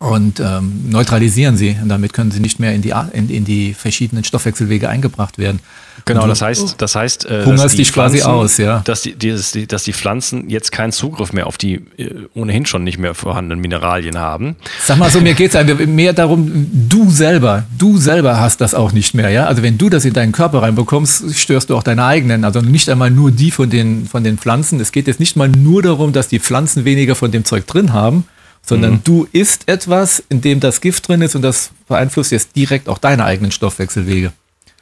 und 0.00 0.40
ähm, 0.40 0.88
neutralisieren 0.88 1.58
sie. 1.58 1.76
Und 1.80 1.90
damit 1.90 2.14
können 2.14 2.30
sie 2.30 2.40
nicht 2.40 2.58
mehr 2.58 2.74
in 2.74 2.80
die, 2.80 2.94
in, 3.12 3.28
in 3.28 3.44
die 3.44 3.74
verschiedenen 3.74 4.24
Stoffwechselwege 4.24 4.88
eingebracht 4.88 5.36
werden. 5.36 5.60
Genau, 6.06 6.26
das 6.26 6.40
heißt, 6.40 6.76
das 6.78 6.94
heißt, 6.94 7.26
äh, 7.26 7.44
hungerst 7.44 7.76
dich 7.76 7.92
quasi 7.92 8.22
aus, 8.22 8.56
ja. 8.56 8.80
Dass 8.86 9.02
die, 9.02 9.14
dieses, 9.14 9.52
die, 9.52 9.66
dass 9.66 9.84
die 9.84 9.92
Pflanzen 9.92 10.48
jetzt 10.48 10.72
keinen 10.72 10.92
Zugriff 10.92 11.34
mehr 11.34 11.46
auf 11.46 11.58
die 11.58 11.82
äh, 11.98 12.26
ohnehin 12.32 12.64
schon 12.64 12.82
nicht 12.82 12.96
mehr 12.96 13.14
vorhandenen 13.14 13.60
Mineralien 13.60 14.16
haben. 14.16 14.56
Sag 14.82 14.96
mal 14.96 15.10
so, 15.10 15.20
mir 15.20 15.34
geht 15.34 15.54
es 15.54 15.86
mehr 15.86 16.14
darum, 16.14 16.70
du 16.88 17.10
selber, 17.10 17.64
du 17.76 17.98
selber 17.98 18.40
hast 18.40 18.62
das 18.62 18.74
auch 18.74 18.92
nicht 18.92 19.12
mehr, 19.12 19.28
ja. 19.28 19.44
Also 19.44 19.62
wenn 19.62 19.76
du 19.76 19.90
das 19.90 20.06
in 20.06 20.14
deinen 20.14 20.32
Körper 20.32 20.62
reinbekommst, 20.62 21.38
störst 21.38 21.68
du 21.68 21.76
auch 21.76 21.82
deine 21.82 22.06
eigenen, 22.06 22.46
also 22.46 22.62
nicht 22.62 22.88
einmal 22.88 23.10
nur 23.10 23.30
die 23.30 23.50
von 23.50 23.68
den, 23.68 24.06
von 24.06 24.24
den 24.24 24.38
Pflanzen. 24.38 24.80
Es 24.80 24.92
geht 24.92 25.06
jetzt 25.06 25.20
nicht 25.20 25.36
mal 25.36 25.48
nur 25.48 25.82
darum, 25.82 26.14
dass 26.14 26.28
die 26.28 26.40
Pflanzen 26.40 26.86
weniger 26.86 27.14
von 27.14 27.30
dem 27.30 27.44
Zeug 27.44 27.66
drin 27.66 27.92
haben, 27.92 28.24
sondern 28.62 28.92
mhm. 28.92 29.04
du 29.04 29.28
isst 29.32 29.68
etwas, 29.68 30.22
in 30.28 30.40
dem 30.40 30.60
das 30.60 30.80
Gift 30.80 31.08
drin 31.08 31.22
ist 31.22 31.34
und 31.34 31.42
das 31.42 31.70
beeinflusst 31.88 32.32
jetzt 32.32 32.54
direkt 32.56 32.88
auch 32.88 32.98
deine 32.98 33.24
eigenen 33.24 33.50
Stoffwechselwege. 33.50 34.32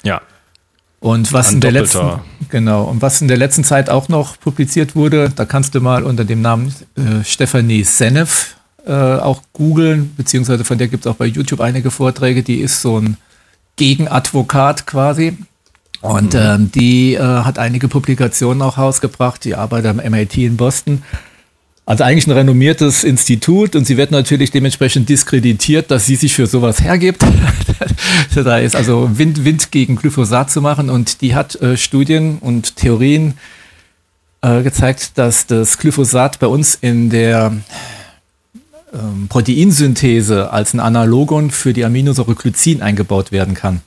Ja. 0.02 0.20
Und 1.00 1.32
was 1.32 1.52
in 1.52 1.60
der 1.60 1.70
letzten, 1.70 2.20
genau, 2.48 2.84
und 2.84 3.02
was 3.02 3.20
in 3.20 3.28
der 3.28 3.36
letzten 3.36 3.62
Zeit 3.62 3.88
auch 3.88 4.08
noch 4.08 4.38
publiziert 4.38 4.96
wurde, 4.96 5.30
da 5.34 5.44
kannst 5.44 5.74
du 5.74 5.80
mal 5.80 6.02
unter 6.02 6.24
dem 6.24 6.42
Namen 6.42 6.74
äh, 6.96 7.24
Stephanie 7.24 7.84
Seneff 7.84 8.56
äh, 8.84 8.92
auch 8.92 9.42
googeln, 9.52 10.12
beziehungsweise 10.16 10.64
von 10.64 10.76
der 10.76 10.88
gibt 10.88 11.06
es 11.06 11.12
auch 11.12 11.16
bei 11.16 11.26
YouTube 11.26 11.60
einige 11.60 11.92
Vorträge, 11.92 12.42
die 12.42 12.60
ist 12.60 12.82
so 12.82 12.98
ein 12.98 13.16
Gegenadvokat 13.76 14.86
quasi. 14.86 15.36
Und 16.00 16.34
mhm. 16.34 16.40
ähm, 16.40 16.72
die 16.72 17.14
äh, 17.14 17.20
hat 17.20 17.58
einige 17.58 17.88
Publikationen 17.88 18.62
auch 18.62 18.78
rausgebracht. 18.78 19.44
Die 19.44 19.54
arbeitet 19.54 19.90
am 19.90 19.96
MIT 19.96 20.36
in 20.38 20.56
Boston. 20.56 21.02
Also 21.88 22.04
eigentlich 22.04 22.26
ein 22.26 22.32
renommiertes 22.32 23.02
Institut 23.02 23.74
und 23.74 23.86
sie 23.86 23.96
wird 23.96 24.10
natürlich 24.10 24.50
dementsprechend 24.50 25.08
diskreditiert, 25.08 25.90
dass 25.90 26.04
sie 26.04 26.16
sich 26.16 26.34
für 26.34 26.46
sowas 26.46 26.82
hergibt. 26.82 27.24
da 28.34 28.58
ist 28.58 28.76
also 28.76 29.08
Wind, 29.16 29.46
Wind 29.46 29.70
gegen 29.72 29.96
Glyphosat 29.96 30.50
zu 30.50 30.60
machen 30.60 30.90
und 30.90 31.22
die 31.22 31.34
hat 31.34 31.54
äh, 31.62 31.78
Studien 31.78 32.36
und 32.42 32.76
Theorien 32.76 33.38
äh, 34.42 34.62
gezeigt, 34.62 35.12
dass 35.14 35.46
das 35.46 35.78
Glyphosat 35.78 36.38
bei 36.40 36.46
uns 36.46 36.74
in 36.74 37.08
der 37.08 37.56
ähm, 38.92 39.28
Proteinsynthese 39.30 40.52
als 40.52 40.74
ein 40.74 40.80
Analogon 40.80 41.50
für 41.50 41.72
die 41.72 41.86
Aminosäure 41.86 42.34
Glycin 42.34 42.82
eingebaut 42.82 43.32
werden 43.32 43.54
kann. 43.54 43.80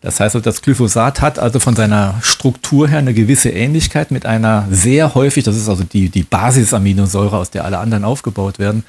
Das 0.00 0.20
heißt, 0.20 0.36
das 0.46 0.62
Glyphosat 0.62 1.20
hat 1.20 1.38
also 1.40 1.58
von 1.58 1.74
seiner 1.74 2.14
Struktur 2.22 2.88
her 2.88 2.98
eine 2.98 3.14
gewisse 3.14 3.50
Ähnlichkeit 3.50 4.12
mit 4.12 4.26
einer 4.26 4.68
sehr 4.70 5.14
häufig, 5.14 5.42
das 5.42 5.56
ist 5.56 5.68
also 5.68 5.82
die, 5.82 6.08
die 6.08 6.22
Basisaminosäure, 6.22 7.36
aus 7.36 7.50
der 7.50 7.64
alle 7.64 7.78
anderen 7.78 8.04
aufgebaut 8.04 8.60
werden. 8.60 8.84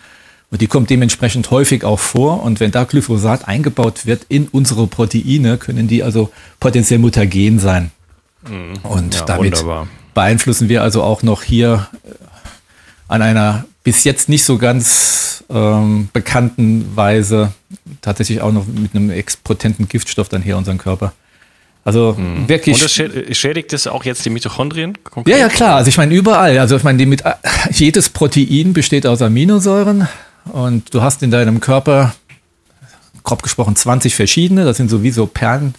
Und 0.51 0.61
die 0.61 0.67
kommt 0.67 0.89
dementsprechend 0.89 1.49
häufig 1.51 1.83
auch 1.83 1.99
vor. 1.99 2.43
Und 2.43 2.59
wenn 2.59 2.71
da 2.71 2.83
Glyphosat 2.83 3.47
eingebaut 3.47 4.05
wird 4.05 4.25
in 4.29 4.47
unsere 4.47 4.87
Proteine, 4.87 5.57
können 5.57 5.87
die 5.87 6.03
also 6.03 6.31
potenziell 6.59 6.99
mutagen 6.99 7.59
sein. 7.59 7.91
Mhm. 8.47 8.77
Und 8.83 9.15
ja, 9.15 9.25
damit 9.25 9.59
wunderbar. 9.59 9.87
beeinflussen 10.13 10.69
wir 10.69 10.83
also 10.83 11.03
auch 11.03 11.23
noch 11.23 11.43
hier 11.43 11.87
äh, 12.03 12.09
an 13.07 13.21
einer 13.21 13.65
bis 13.83 14.03
jetzt 14.03 14.29
nicht 14.29 14.43
so 14.43 14.57
ganz 14.57 15.43
ähm, 15.49 16.09
bekannten 16.13 16.95
Weise 16.95 17.53
tatsächlich 18.01 18.41
auch 18.41 18.51
noch 18.51 18.67
mit 18.67 18.93
einem 18.93 19.09
expotenten 19.09 19.87
Giftstoff 19.87 20.29
dann 20.29 20.41
hier 20.41 20.57
unseren 20.57 20.77
Körper. 20.77 21.13
Also 21.83 22.15
mhm. 22.17 22.47
wirklich. 22.47 22.75
Und 22.75 22.83
das 22.83 23.37
schädigt 23.37 23.73
das 23.73 23.87
auch 23.87 24.03
jetzt 24.03 24.25
die 24.25 24.29
Mitochondrien? 24.29 24.97
Konkret? 25.03 25.33
Ja, 25.33 25.39
ja, 25.39 25.49
klar. 25.49 25.77
Also 25.77 25.89
ich 25.89 25.97
meine 25.97 26.13
überall. 26.13 26.57
Also 26.59 26.75
ich 26.75 26.83
meine, 26.83 27.03
mit, 27.05 27.23
jedes 27.71 28.09
Protein 28.09 28.73
besteht 28.73 29.07
aus 29.07 29.21
Aminosäuren 29.21 30.07
und 30.51 30.93
du 30.93 31.01
hast 31.01 31.23
in 31.23 31.31
deinem 31.31 31.59
Körper, 31.59 32.13
grob 33.23 33.43
gesprochen, 33.43 33.75
20 33.75 34.13
verschiedene. 34.13 34.65
Das 34.65 34.77
sind 34.77 34.89
sowieso 34.89 35.25
Perlen, 35.25 35.73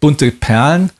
bunte 0.00 0.32
Perlen, 0.32 0.90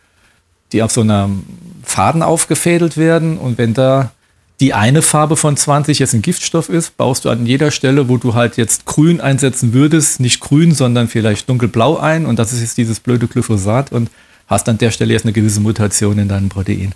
die 0.72 0.82
auf 0.82 0.92
so 0.92 1.00
einem 1.00 1.44
Faden 1.82 2.22
aufgefädelt 2.22 2.96
werden. 2.96 3.38
Und 3.38 3.58
wenn 3.58 3.74
da 3.74 4.12
die 4.60 4.74
eine 4.74 5.02
Farbe 5.02 5.36
von 5.36 5.56
20 5.56 6.00
jetzt 6.00 6.14
ein 6.14 6.22
Giftstoff 6.22 6.68
ist, 6.68 6.96
baust 6.96 7.24
du 7.24 7.30
an 7.30 7.46
jeder 7.46 7.70
Stelle, 7.70 8.08
wo 8.08 8.16
du 8.16 8.34
halt 8.34 8.56
jetzt 8.56 8.86
grün 8.86 9.20
einsetzen 9.20 9.72
würdest, 9.72 10.20
nicht 10.20 10.40
grün, 10.40 10.72
sondern 10.74 11.08
vielleicht 11.08 11.48
dunkelblau 11.48 11.96
ein 11.96 12.26
und 12.26 12.38
das 12.38 12.52
ist 12.52 12.60
jetzt 12.60 12.76
dieses 12.76 13.00
blöde 13.00 13.28
Glyphosat 13.28 13.92
und 13.92 14.10
hast 14.48 14.68
an 14.68 14.78
der 14.78 14.90
Stelle 14.90 15.12
jetzt 15.12 15.24
eine 15.24 15.32
gewisse 15.32 15.60
Mutation 15.60 16.18
in 16.18 16.28
deinem 16.28 16.48
Protein. 16.48 16.92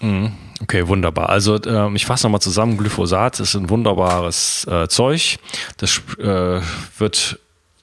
Mhm. 0.00 0.32
Okay, 0.62 0.88
wunderbar. 0.88 1.28
Also 1.28 1.56
äh, 1.56 1.94
ich 1.94 2.06
fasse 2.06 2.26
nochmal 2.26 2.40
zusammen. 2.40 2.76
Glyphosat 2.76 3.40
ist 3.40 3.54
ein 3.54 3.68
wunderbares 3.68 4.66
äh, 4.70 4.88
Zeug. 4.88 5.38
Das 5.76 6.00
äh, 6.18 6.60
wird 6.98 7.38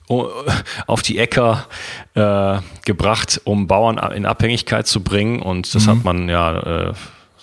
auf 0.88 1.02
die 1.02 1.18
Äcker 1.18 1.66
äh, 2.14 2.60
gebracht, 2.86 3.42
um 3.46 3.68
Bauern 3.68 3.98
in 4.14 4.26
Abhängigkeit 4.26 4.88
zu 4.88 5.02
bringen. 5.02 5.42
Und 5.42 5.74
das 5.74 5.86
mhm. 5.86 5.90
hat 5.90 6.04
man 6.04 6.30
ja 6.30 6.90
äh, 6.90 6.94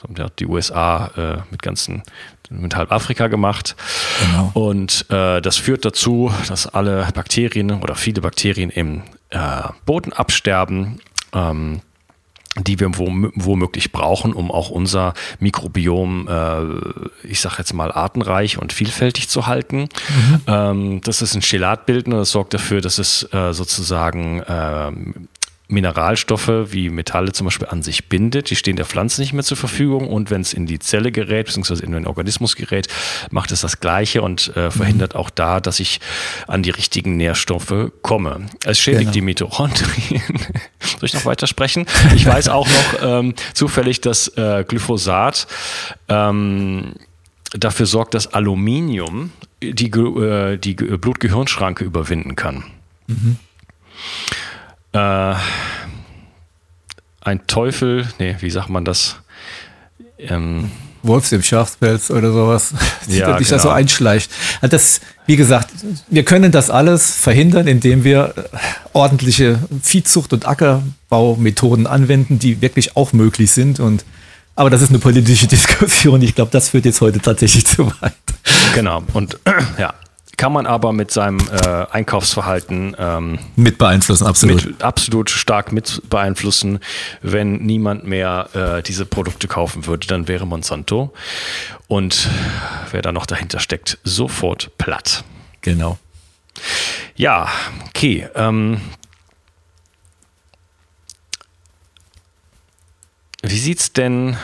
das 0.08 0.18
haben 0.18 0.32
die 0.38 0.46
USA 0.46 1.10
äh, 1.16 1.42
mit 1.50 1.62
ganzen 1.62 2.02
mit 2.50 2.74
halb 2.74 2.90
Afrika 2.90 3.28
gemacht. 3.28 3.76
Genau. 4.20 4.50
Und 4.54 5.06
äh, 5.10 5.40
das 5.40 5.56
führt 5.56 5.84
dazu, 5.84 6.32
dass 6.48 6.66
alle 6.66 7.06
Bakterien 7.14 7.70
oder 7.70 7.94
viele 7.94 8.20
Bakterien 8.20 8.70
im 8.70 9.02
äh, 9.30 9.62
Boden 9.86 10.12
absterben. 10.12 11.00
Ähm, 11.32 11.80
die 12.58 12.80
wir 12.80 12.90
womöglich 12.98 13.92
brauchen, 13.92 14.32
um 14.32 14.50
auch 14.50 14.70
unser 14.70 15.14
Mikrobiom, 15.38 16.26
äh, 16.28 17.26
ich 17.26 17.40
sage 17.40 17.56
jetzt 17.58 17.72
mal, 17.72 17.92
artenreich 17.92 18.58
und 18.58 18.72
vielfältig 18.72 19.28
zu 19.28 19.46
halten. 19.46 19.82
Mhm. 20.08 20.40
Ähm, 20.48 21.00
das 21.02 21.22
ist 21.22 21.36
ein 21.36 21.42
Chelatbilden 21.42 22.12
und 22.12 22.18
das 22.18 22.32
sorgt 22.32 22.52
dafür, 22.52 22.80
dass 22.80 22.98
es 22.98 23.22
äh, 23.32 23.52
sozusagen 23.52 24.40
äh, 24.40 24.90
Mineralstoffe 25.70 26.72
wie 26.72 26.90
Metalle 26.90 27.32
zum 27.32 27.46
Beispiel 27.46 27.68
an 27.68 27.82
sich 27.82 28.08
bindet. 28.08 28.50
Die 28.50 28.56
stehen 28.56 28.76
der 28.76 28.84
Pflanze 28.84 29.20
nicht 29.20 29.32
mehr 29.32 29.44
zur 29.44 29.56
Verfügung 29.56 30.08
und 30.08 30.30
wenn 30.30 30.40
es 30.40 30.52
in 30.52 30.66
die 30.66 30.78
Zelle 30.78 31.12
gerät, 31.12 31.46
beziehungsweise 31.46 31.84
in 31.84 31.92
den 31.92 32.06
Organismus 32.06 32.56
gerät, 32.56 32.88
macht 33.30 33.52
es 33.52 33.60
das 33.60 33.80
Gleiche 33.80 34.22
und 34.22 34.54
äh, 34.56 34.70
verhindert 34.70 35.14
auch 35.14 35.30
da, 35.30 35.60
dass 35.60 35.80
ich 35.80 36.00
an 36.46 36.62
die 36.62 36.70
richtigen 36.70 37.16
Nährstoffe 37.16 37.92
komme. 38.02 38.46
Es 38.64 38.78
schädigt 38.78 39.02
genau. 39.02 39.12
die 39.12 39.20
Mitochondrien. 39.20 40.22
Soll 40.80 41.04
ich 41.04 41.14
noch 41.14 41.24
weitersprechen? 41.24 41.86
Ich 42.14 42.26
weiß 42.26 42.48
auch 42.48 42.68
noch 42.68 43.02
ähm, 43.02 43.34
zufällig, 43.54 44.00
dass 44.00 44.28
äh, 44.36 44.64
Glyphosat 44.66 45.46
ähm, 46.08 46.94
dafür 47.52 47.86
sorgt, 47.86 48.14
dass 48.14 48.32
Aluminium 48.34 49.32
die, 49.62 49.90
äh, 49.90 50.56
die 50.56 50.74
Blut-Gehirn-Schranke 50.74 51.84
überwinden 51.84 52.36
kann. 52.36 52.64
Mhm 53.06 53.36
äh, 54.92 55.34
ein 57.22 57.46
Teufel, 57.46 58.06
nee, 58.18 58.36
wie 58.40 58.50
sagt 58.50 58.68
man 58.70 58.84
das? 58.84 59.16
Ähm, 60.18 60.70
Wolfs 61.02 61.32
im 61.32 61.42
Schafspelz 61.42 62.10
oder 62.10 62.32
sowas, 62.32 62.72
ja, 63.06 63.38
sich 63.38 63.48
genau. 63.48 63.56
da 63.56 63.58
so 63.58 63.70
einschleicht. 63.70 64.30
Also 64.60 64.70
das, 64.70 65.00
wie 65.26 65.36
gesagt, 65.36 65.70
wir 66.08 66.24
können 66.24 66.52
das 66.52 66.70
alles 66.70 67.16
verhindern, 67.16 67.66
indem 67.66 68.04
wir 68.04 68.34
äh, 68.36 68.42
ordentliche 68.92 69.58
Viehzucht- 69.82 70.32
und 70.32 70.46
Ackerbaumethoden 70.46 71.86
anwenden, 71.86 72.38
die 72.38 72.60
wirklich 72.60 72.96
auch 72.96 73.12
möglich 73.12 73.50
sind. 73.52 73.80
Und 73.80 74.04
aber 74.56 74.68
das 74.68 74.82
ist 74.82 74.90
eine 74.90 74.98
politische 74.98 75.46
Diskussion. 75.48 76.20
Ich 76.22 76.34
glaube, 76.34 76.50
das 76.50 76.70
führt 76.70 76.84
jetzt 76.84 77.00
heute 77.00 77.20
tatsächlich 77.20 77.66
zu 77.66 77.86
weit. 78.00 78.12
Genau. 78.74 79.02
Und 79.14 79.38
ja, 79.78 79.94
kann 80.40 80.54
man 80.54 80.66
aber 80.66 80.94
mit 80.94 81.10
seinem 81.10 81.38
äh, 81.38 81.84
Einkaufsverhalten 81.90 82.96
ähm, 82.98 83.38
mit 83.56 83.76
beeinflussen, 83.76 84.26
absolut. 84.26 84.64
Mit, 84.64 84.82
absolut 84.82 85.28
stark 85.28 85.70
mit 85.70 86.00
beeinflussen. 86.08 86.78
Wenn 87.20 87.58
niemand 87.58 88.06
mehr 88.06 88.48
äh, 88.54 88.82
diese 88.82 89.04
Produkte 89.04 89.48
kaufen 89.48 89.84
würde, 89.84 90.06
dann 90.06 90.28
wäre 90.28 90.46
Monsanto 90.46 91.12
und 91.88 92.30
wer 92.90 93.02
da 93.02 93.12
noch 93.12 93.26
dahinter 93.26 93.60
steckt, 93.60 93.98
sofort 94.02 94.70
platt. 94.78 95.24
Genau. 95.60 95.98
Ja, 97.16 97.50
okay. 97.88 98.26
Ähm, 98.34 98.80
wie 103.42 103.58
sieht's 103.58 103.92
denn? 103.92 104.38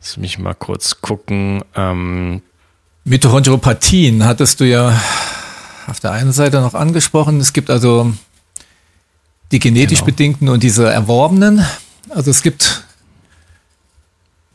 Lass 0.00 0.18
mich 0.18 0.38
mal 0.38 0.52
kurz 0.52 1.00
gucken. 1.00 1.64
Ähm, 1.74 2.42
Mitochondriopathien 3.04 4.24
hattest 4.24 4.60
du 4.60 4.64
ja 4.64 4.98
auf 5.86 6.00
der 6.00 6.12
einen 6.12 6.32
Seite 6.32 6.60
noch 6.60 6.72
angesprochen. 6.72 7.38
Es 7.38 7.52
gibt 7.52 7.68
also 7.68 8.14
die 9.52 9.58
genetisch 9.58 9.98
genau. 9.98 10.06
bedingten 10.06 10.48
und 10.48 10.62
diese 10.62 10.90
erworbenen. 10.90 11.64
Also 12.08 12.30
es 12.30 12.42
gibt 12.42 12.84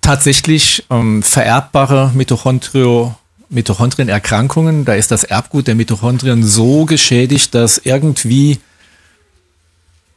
tatsächlich 0.02 0.84
ähm, 0.90 1.22
vererbbare 1.22 2.12
Mitochondrio, 2.16 3.16
Mitochondrienerkrankungen. 3.50 4.84
Da 4.84 4.96
ist 4.96 5.12
das 5.12 5.24
Erbgut 5.24 5.68
der 5.68 5.76
Mitochondrien 5.76 6.44
so 6.44 6.86
geschädigt, 6.86 7.54
dass 7.54 7.78
irgendwie 7.78 8.60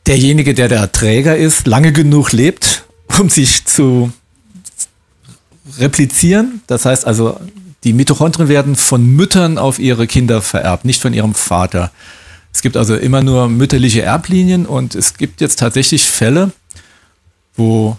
derjenige, 0.06 0.54
der 0.54 0.68
der 0.68 0.90
Träger 0.90 1.36
ist, 1.36 1.66
lange 1.66 1.92
genug 1.92 2.32
lebt, 2.32 2.84
um 3.20 3.28
sich 3.28 3.66
zu 3.66 4.10
replizieren. 5.78 6.62
Das 6.66 6.86
heißt 6.86 7.06
also, 7.06 7.38
die 7.84 7.92
Mitochondrien 7.92 8.48
werden 8.48 8.76
von 8.76 9.04
Müttern 9.04 9.58
auf 9.58 9.78
ihre 9.78 10.06
Kinder 10.06 10.40
vererbt, 10.40 10.84
nicht 10.84 11.02
von 11.02 11.14
ihrem 11.14 11.34
Vater. 11.34 11.90
Es 12.52 12.62
gibt 12.62 12.76
also 12.76 12.94
immer 12.94 13.22
nur 13.22 13.48
mütterliche 13.48 14.02
Erblinien 14.02 14.66
und 14.66 14.94
es 14.94 15.14
gibt 15.14 15.40
jetzt 15.40 15.58
tatsächlich 15.58 16.04
Fälle, 16.04 16.52
wo 17.56 17.96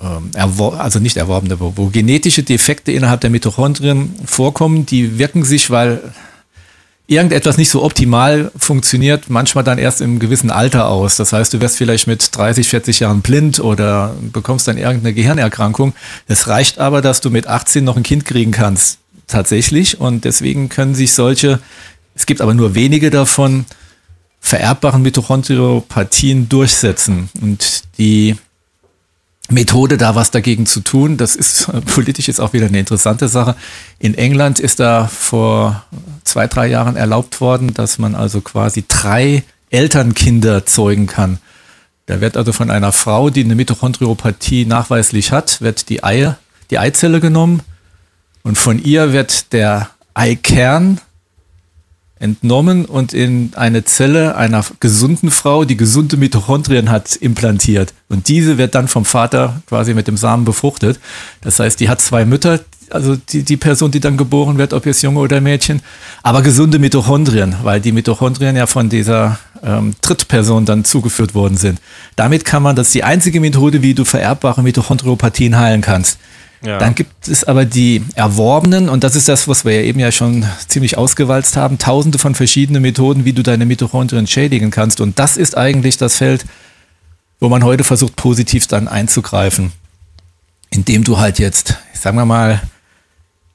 ähm, 0.00 0.30
also 0.78 0.98
nicht 1.00 1.16
erworbene, 1.16 1.60
wo, 1.60 1.72
wo 1.76 1.86
genetische 1.86 2.42
Defekte 2.42 2.92
innerhalb 2.92 3.20
der 3.20 3.30
Mitochondrien 3.30 4.14
vorkommen, 4.24 4.86
die 4.86 5.18
wirken 5.18 5.44
sich, 5.44 5.70
weil 5.70 6.00
irgendetwas 7.14 7.56
nicht 7.56 7.70
so 7.70 7.82
optimal 7.82 8.50
funktioniert, 8.56 9.28
manchmal 9.28 9.64
dann 9.64 9.78
erst 9.78 10.00
im 10.00 10.18
gewissen 10.18 10.50
Alter 10.50 10.88
aus. 10.88 11.16
Das 11.16 11.32
heißt, 11.32 11.52
du 11.52 11.60
wirst 11.60 11.76
vielleicht 11.76 12.06
mit 12.06 12.36
30, 12.36 12.68
40 12.68 13.00
Jahren 13.00 13.22
blind 13.22 13.60
oder 13.60 14.14
bekommst 14.32 14.68
dann 14.68 14.78
irgendeine 14.78 15.14
Gehirnerkrankung. 15.14 15.94
Es 16.28 16.48
reicht 16.48 16.78
aber, 16.78 17.00
dass 17.02 17.20
du 17.20 17.30
mit 17.30 17.46
18 17.46 17.84
noch 17.84 17.96
ein 17.96 18.02
Kind 18.02 18.24
kriegen 18.24 18.50
kannst. 18.50 18.98
Tatsächlich. 19.26 20.00
Und 20.00 20.24
deswegen 20.24 20.68
können 20.68 20.94
sich 20.94 21.12
solche, 21.12 21.60
es 22.14 22.26
gibt 22.26 22.40
aber 22.40 22.54
nur 22.54 22.74
wenige 22.74 23.10
davon, 23.10 23.64
vererbbaren 24.40 25.02
Mitochondriopathien 25.02 26.48
durchsetzen. 26.48 27.30
Und 27.40 27.82
die 27.98 28.36
Methode, 29.52 29.96
da 29.96 30.14
was 30.14 30.30
dagegen 30.30 30.66
zu 30.66 30.80
tun, 30.80 31.16
das 31.16 31.36
ist 31.36 31.70
politisch 31.86 32.28
jetzt 32.28 32.40
auch 32.40 32.52
wieder 32.52 32.66
eine 32.66 32.78
interessante 32.78 33.28
Sache. 33.28 33.56
In 33.98 34.14
England 34.14 34.58
ist 34.58 34.80
da 34.80 35.06
vor 35.06 35.84
zwei, 36.24 36.46
drei 36.46 36.66
Jahren 36.66 36.96
erlaubt 36.96 37.40
worden, 37.40 37.74
dass 37.74 37.98
man 37.98 38.14
also 38.14 38.40
quasi 38.40 38.84
drei 38.86 39.42
Elternkinder 39.70 40.66
zeugen 40.66 41.06
kann. 41.06 41.38
Da 42.06 42.20
wird 42.20 42.36
also 42.36 42.52
von 42.52 42.70
einer 42.70 42.92
Frau, 42.92 43.30
die 43.30 43.44
eine 43.44 43.54
Mitochondriopathie 43.54 44.66
nachweislich 44.66 45.32
hat, 45.32 45.60
wird 45.60 45.88
die 45.88 46.02
Ei, 46.02 46.34
die 46.70 46.78
Eizelle 46.78 47.20
genommen 47.20 47.62
und 48.42 48.58
von 48.58 48.82
ihr 48.82 49.12
wird 49.12 49.52
der 49.52 49.90
Eikern 50.14 51.00
entnommen 52.22 52.84
und 52.84 53.12
in 53.12 53.52
eine 53.56 53.84
Zelle 53.84 54.36
einer 54.36 54.64
gesunden 54.80 55.30
Frau, 55.30 55.64
die 55.64 55.76
gesunde 55.76 56.16
Mitochondrien 56.16 56.88
hat, 56.88 57.16
implantiert. 57.16 57.92
Und 58.08 58.28
diese 58.28 58.58
wird 58.58 58.74
dann 58.74 58.88
vom 58.88 59.04
Vater 59.04 59.60
quasi 59.66 59.92
mit 59.92 60.06
dem 60.06 60.16
Samen 60.16 60.44
befruchtet. 60.44 61.00
Das 61.40 61.58
heißt, 61.58 61.80
die 61.80 61.88
hat 61.88 62.00
zwei 62.00 62.24
Mütter, 62.24 62.60
also 62.90 63.16
die, 63.16 63.42
die 63.42 63.56
Person, 63.56 63.90
die 63.90 64.00
dann 64.00 64.16
geboren 64.16 64.56
wird, 64.56 64.72
ob 64.72 64.86
jetzt 64.86 65.02
Junge 65.02 65.18
oder 65.18 65.40
Mädchen, 65.40 65.82
aber 66.22 66.42
gesunde 66.42 66.78
Mitochondrien, 66.78 67.56
weil 67.62 67.80
die 67.80 67.92
Mitochondrien 67.92 68.54
ja 68.54 68.66
von 68.66 68.88
dieser 68.88 69.38
ähm, 69.64 69.94
Drittperson 70.02 70.64
dann 70.64 70.84
zugeführt 70.84 71.34
worden 71.34 71.56
sind. 71.56 71.80
Damit 72.16 72.44
kann 72.44 72.62
man, 72.62 72.76
das 72.76 72.88
ist 72.88 72.94
die 72.94 73.04
einzige 73.04 73.40
Methode, 73.40 73.82
wie 73.82 73.94
du 73.94 74.04
vererbbare 74.04 74.62
Mitochondriopathien 74.62 75.58
heilen 75.58 75.80
kannst. 75.80 76.18
Ja. 76.64 76.78
Dann 76.78 76.94
gibt 76.94 77.28
es 77.28 77.44
aber 77.44 77.64
die 77.64 78.04
erworbenen, 78.14 78.88
und 78.88 79.02
das 79.02 79.16
ist 79.16 79.28
das, 79.28 79.48
was 79.48 79.64
wir 79.64 79.74
ja 79.74 79.82
eben 79.82 79.98
ja 79.98 80.12
schon 80.12 80.46
ziemlich 80.68 80.96
ausgewalzt 80.96 81.56
haben, 81.56 81.78
tausende 81.78 82.18
von 82.18 82.34
verschiedenen 82.34 82.82
Methoden, 82.82 83.24
wie 83.24 83.32
du 83.32 83.42
deine 83.42 83.66
Mitochondrien 83.66 84.26
schädigen 84.26 84.70
kannst. 84.70 85.00
Und 85.00 85.18
das 85.18 85.36
ist 85.36 85.56
eigentlich 85.56 85.96
das 85.96 86.16
Feld, 86.16 86.44
wo 87.40 87.48
man 87.48 87.64
heute 87.64 87.82
versucht, 87.82 88.14
positiv 88.14 88.68
dann 88.68 88.86
einzugreifen. 88.86 89.72
Indem 90.70 91.02
du 91.02 91.18
halt 91.18 91.38
jetzt, 91.38 91.78
sagen 91.92 92.16
wir 92.16 92.24
mal, 92.24 92.62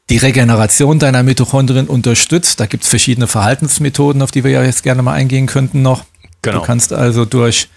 die 0.10 0.18
Regeneration 0.18 1.00
deiner 1.00 1.24
Mitochondrien 1.24 1.88
unterstützt. 1.88 2.60
Da 2.60 2.66
gibt 2.66 2.84
es 2.84 2.90
verschiedene 2.90 3.28
Verhaltensmethoden, 3.28 4.22
auf 4.22 4.32
die 4.32 4.44
wir 4.44 4.52
ja 4.52 4.64
jetzt 4.64 4.84
gerne 4.84 5.02
mal 5.02 5.14
eingehen 5.14 5.48
könnten 5.48 5.82
noch. 5.82 6.06
Genau. 6.42 6.60
Du 6.60 6.66
kannst 6.66 6.94
also 6.94 7.26
durch 7.26 7.70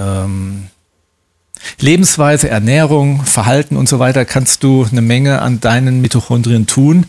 ähm, 0.00 0.68
Lebensweise, 1.80 2.48
Ernährung, 2.48 3.24
Verhalten 3.24 3.76
und 3.76 3.88
so 3.88 3.98
weiter 3.98 4.24
kannst 4.24 4.62
du 4.62 4.86
eine 4.90 5.02
Menge 5.02 5.40
an 5.42 5.60
deinen 5.60 6.00
Mitochondrien 6.00 6.66
tun, 6.66 7.06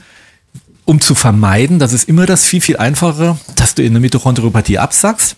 um 0.86 1.00
zu 1.00 1.16
vermeiden, 1.16 1.80
das 1.80 1.94
ist 1.94 2.10
immer 2.10 2.26
das 2.26 2.46
viel, 2.46 2.62
viel 2.62 2.78
einfacher, 2.78 3.38
dass 3.56 3.76
du 3.76 3.84
in 3.84 3.94
eine 3.94 4.00
Mitochondriopathie 4.02 4.80
absackst. 4.80 5.38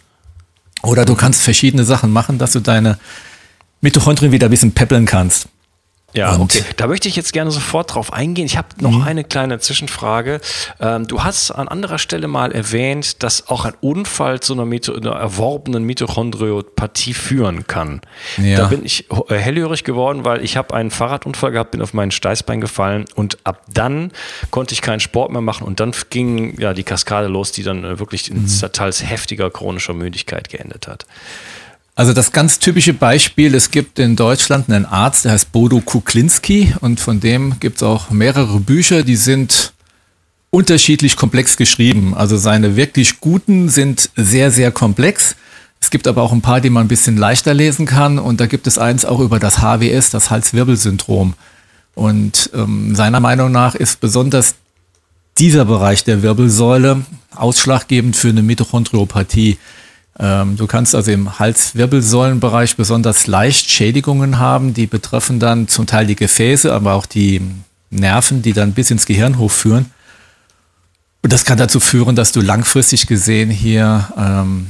Oder 0.82 1.06
du 1.06 1.15
kannst 1.15 1.41
verschiedene 1.41 1.84
Sachen 1.84 2.12
machen, 2.12 2.38
dass 2.38 2.51
du 2.51 2.60
deine 2.60 2.97
Mitochondrien 3.82 4.32
wieder 4.32 4.47
ein 4.47 4.51
bisschen 4.51 4.73
peppeln 4.73 5.06
kannst. 5.06 5.47
Ja, 6.15 6.36
und 6.36 6.43
okay. 6.43 6.63
Da 6.78 6.88
möchte 6.88 7.10
ich 7.10 7.15
jetzt 7.15 7.34
gerne 7.34 7.51
sofort 7.51 7.93
drauf 7.93 8.13
eingehen. 8.13 8.45
Ich 8.45 8.58
habe 8.58 8.69
noch 8.80 8.91
mhm. 8.91 9.04
eine 9.04 9.23
kleine 9.23 9.60
Zwischenfrage. 9.60 10.39
Ähm, 10.80 11.08
du 11.08 11.23
hast 11.23 11.51
an 11.51 11.67
anderer 11.67 11.97
Stelle 11.99 12.28
mal 12.28 12.51
erwähnt, 12.54 13.21
dass 13.21 13.49
auch 13.49 13.65
ein 13.65 13.73
Unfall 13.82 14.39
zu 14.39 14.54
einer, 14.54 14.65
Mito 14.65 14.93
einer 14.93 15.12
erworbenen 15.12 15.84
Mitochondriopathie 15.84 17.13
führen 17.13 17.67
kann. 17.67 18.01
Ja. 18.38 18.60
Da 18.60 18.67
bin 18.67 18.86
ich 18.86 19.08
äh, 19.30 19.36
hellhörig 19.36 19.84
geworden, 19.84 20.23
weil 20.23 20.43
ich 20.43 20.56
habe 20.56 20.73
einen 20.73 20.89
Fahrradunfall 20.89 21.51
gehabt, 21.51 21.71
bin 21.71 21.82
auf 21.82 21.93
mein 21.93 22.12
Steißbein 22.12 22.62
gefallen 22.62 23.06
und 23.15 23.38
ab 23.43 23.63
dann 23.71 24.12
konnte 24.51 24.73
ich 24.73 24.82
keinen 24.82 25.01
Sport 25.01 25.32
mehr 25.32 25.41
machen 25.41 25.67
und 25.67 25.80
dann 25.82 25.91
ging 26.10 26.60
ja 26.60 26.73
die 26.73 26.84
Kaskade 26.84 27.28
los, 27.28 27.51
die 27.51 27.63
dann 27.63 27.84
äh, 27.84 27.99
wirklich 27.99 28.32
in 28.32 28.43
mhm. 28.43 28.71
teils 28.71 29.04
heftiger 29.04 29.49
chronischer 29.49 29.93
Müdigkeit 29.93 30.49
geendet 30.49 30.88
hat. 30.88 31.06
Also 31.97 32.12
das 32.12 32.34
ganz 32.34 32.60
typische 32.60 32.93
Beispiel, 32.93 33.55
es 33.55 33.71
gibt 33.71 33.99
in 33.99 34.17
Deutschland 34.17 34.69
einen 34.69 34.86
Arzt, 34.86 35.23
der 35.23 35.31
heißt 35.31 35.53
Bodo 35.53 35.79
Kuklinski 35.79 36.75
und 36.81 36.99
von 36.99 37.21
dem 37.21 37.58
gibt 37.62 37.77
es 37.77 37.84
auch 37.84 38.10
mehrere 38.10 38.60
Bücher, 38.60 39.03
die 39.03 39.15
sind 39.15 39.71
unterschiedlich 40.49 41.15
komplex 41.15 41.55
geschrieben. 41.55 42.13
Also 42.13 42.36
seine 42.36 42.75
wirklich 42.75 43.21
guten 43.21 43.69
sind 43.69 44.10
sehr, 44.17 44.51
sehr 44.51 44.71
komplex. 44.71 45.38
Es 45.79 45.89
gibt 45.89 46.08
aber 46.08 46.21
auch 46.21 46.34
ein 46.34 46.41
paar, 46.41 46.60
die 46.60 46.69
man 46.69 46.86
ein 46.86 46.89
bisschen 46.89 47.15
leichter 47.15 47.53
lesen 47.53 47.86
kann 47.86 48.19
und 48.19 48.41
da 48.41 48.45
gibt 48.45 48.67
es 48.67 48.77
eins 48.77 49.05
auch 49.05 49.21
über 49.21 49.39
das 49.39 49.60
HWS, 49.60 50.10
das 50.10 50.29
Hals-Wirbel-Syndrom. 50.29 51.34
Und 51.93 52.49
ähm, 52.53 52.93
seiner 52.93 53.21
Meinung 53.21 53.53
nach 53.53 53.73
ist 53.73 54.01
besonders 54.01 54.55
dieser 55.38 55.63
Bereich 55.63 56.03
der 56.03 56.23
Wirbelsäule 56.23 57.05
ausschlaggebend 57.34 58.17
für 58.17 58.29
eine 58.29 58.41
Mitochondriopathie. 58.41 59.58
Ähm, 60.17 60.56
du 60.56 60.65
kannst 60.65 60.95
also 60.95 61.12
im 61.12 61.39
Halswirbelsäulenbereich 61.39 62.78
besonders 62.78 63.28
leicht 63.28 63.69
Schädigungen 63.69 64.39
haben, 64.39 64.73
die 64.73 64.88
betreffen 64.88 65.39
dann 65.39 65.67
zum 65.67 65.88
Teil 65.88 66.06
die 66.06 66.15
Gefäße, 66.15 66.73
aber 66.73 66.93
auch 66.93 67.06
die 67.06 67.41
Nerven, 67.89 68.41
die 68.41 68.54
dann 68.54 68.73
bis 68.73 68.91
ins 68.91 69.06
Gehirn 69.06 69.38
hochführen. 69.38 69.88
Und 71.21 71.34
das 71.34 71.43
kann 71.43 71.58
dazu 71.58 71.80
führen, 71.80 72.15
dass 72.15 72.32
du 72.32 72.41
langfristig 72.41 73.08
gesehen 73.08 73.49
hier 73.49 74.08
ähm, 74.17 74.67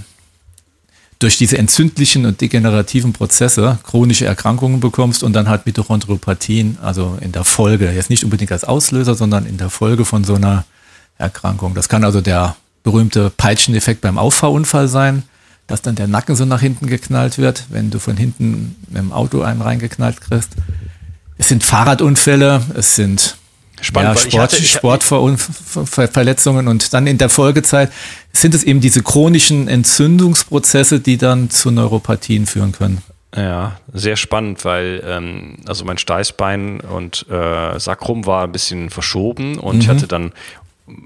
durch 1.20 1.38
diese 1.38 1.58
entzündlichen 1.58 2.26
und 2.26 2.42
degenerativen 2.42 3.14
Prozesse 3.14 3.78
chronische 3.84 4.26
Erkrankungen 4.26 4.80
bekommst 4.80 5.24
und 5.24 5.34
dann 5.34 5.48
halt 5.48 5.66
Mitochondriopathien, 5.66 6.78
also 6.82 7.18
in 7.22 7.32
der 7.32 7.44
Folge, 7.44 7.92
jetzt 7.92 8.10
nicht 8.10 8.24
unbedingt 8.24 8.52
als 8.52 8.64
Auslöser, 8.64 9.16
sondern 9.16 9.46
in 9.46 9.58
der 9.58 9.70
Folge 9.70 10.06
von 10.06 10.24
so 10.24 10.36
einer 10.36 10.66
Erkrankung. 11.18 11.74
Das 11.76 11.88
kann 11.88 12.04
also 12.04 12.22
der 12.22 12.56
berühmte 12.84 13.30
Peitscheneffekt 13.30 14.02
beim 14.02 14.18
Auffahrunfall 14.18 14.88
sein 14.88 15.24
dass 15.68 15.82
dann 15.82 15.96
der 15.96 16.08
Nacken 16.08 16.36
so 16.36 16.46
nach 16.46 16.62
hinten 16.62 16.88
geknallt 16.88 17.38
wird, 17.38 17.66
wenn 17.70 17.90
du 17.90 18.00
von 18.00 18.18
hinten 18.18 18.76
mit 18.88 18.98
dem 18.98 19.12
Auto 19.12 19.42
einen 19.42 19.62
reingeknallt 19.62 20.22
kriegst. 20.22 20.52
Es 21.38 21.50
sind 21.50 21.64
Fahrradunfälle, 21.64 22.62
es 22.76 22.96
sind 22.96 23.38
Spannend, 23.82 24.34
ja, 24.34 24.50
Sport, 24.50 25.04
Sportverletzungen 25.04 26.68
und 26.68 26.94
dann 26.94 27.08
in 27.08 27.18
der 27.18 27.30
Folgezeit 27.30 27.92
sind 28.32 28.56
es 28.56 28.64
eben 28.64 28.80
diese 28.80 29.04
chronischen 29.04 29.68
Entzündungsprozesse, 29.68 31.02
die 31.02 31.18
dann 31.18 31.50
zu 31.50 31.72
Neuropathien 31.72 32.46
führen 32.46 32.72
können. 32.72 33.02
Ja, 33.36 33.78
sehr 33.94 34.16
spannend, 34.16 34.64
weil 34.64 35.04
ähm, 35.06 35.58
also 35.68 35.84
mein 35.84 35.98
Steißbein 35.98 36.80
und 36.80 37.26
äh, 37.30 37.78
Sakrum 37.78 38.26
war 38.26 38.46
ein 38.46 38.54
bisschen 38.54 38.90
verschoben 38.90 39.60
und 39.60 39.76
mhm. 39.76 39.82
ich 39.82 39.90
hatte 39.90 40.08
dann 40.08 40.32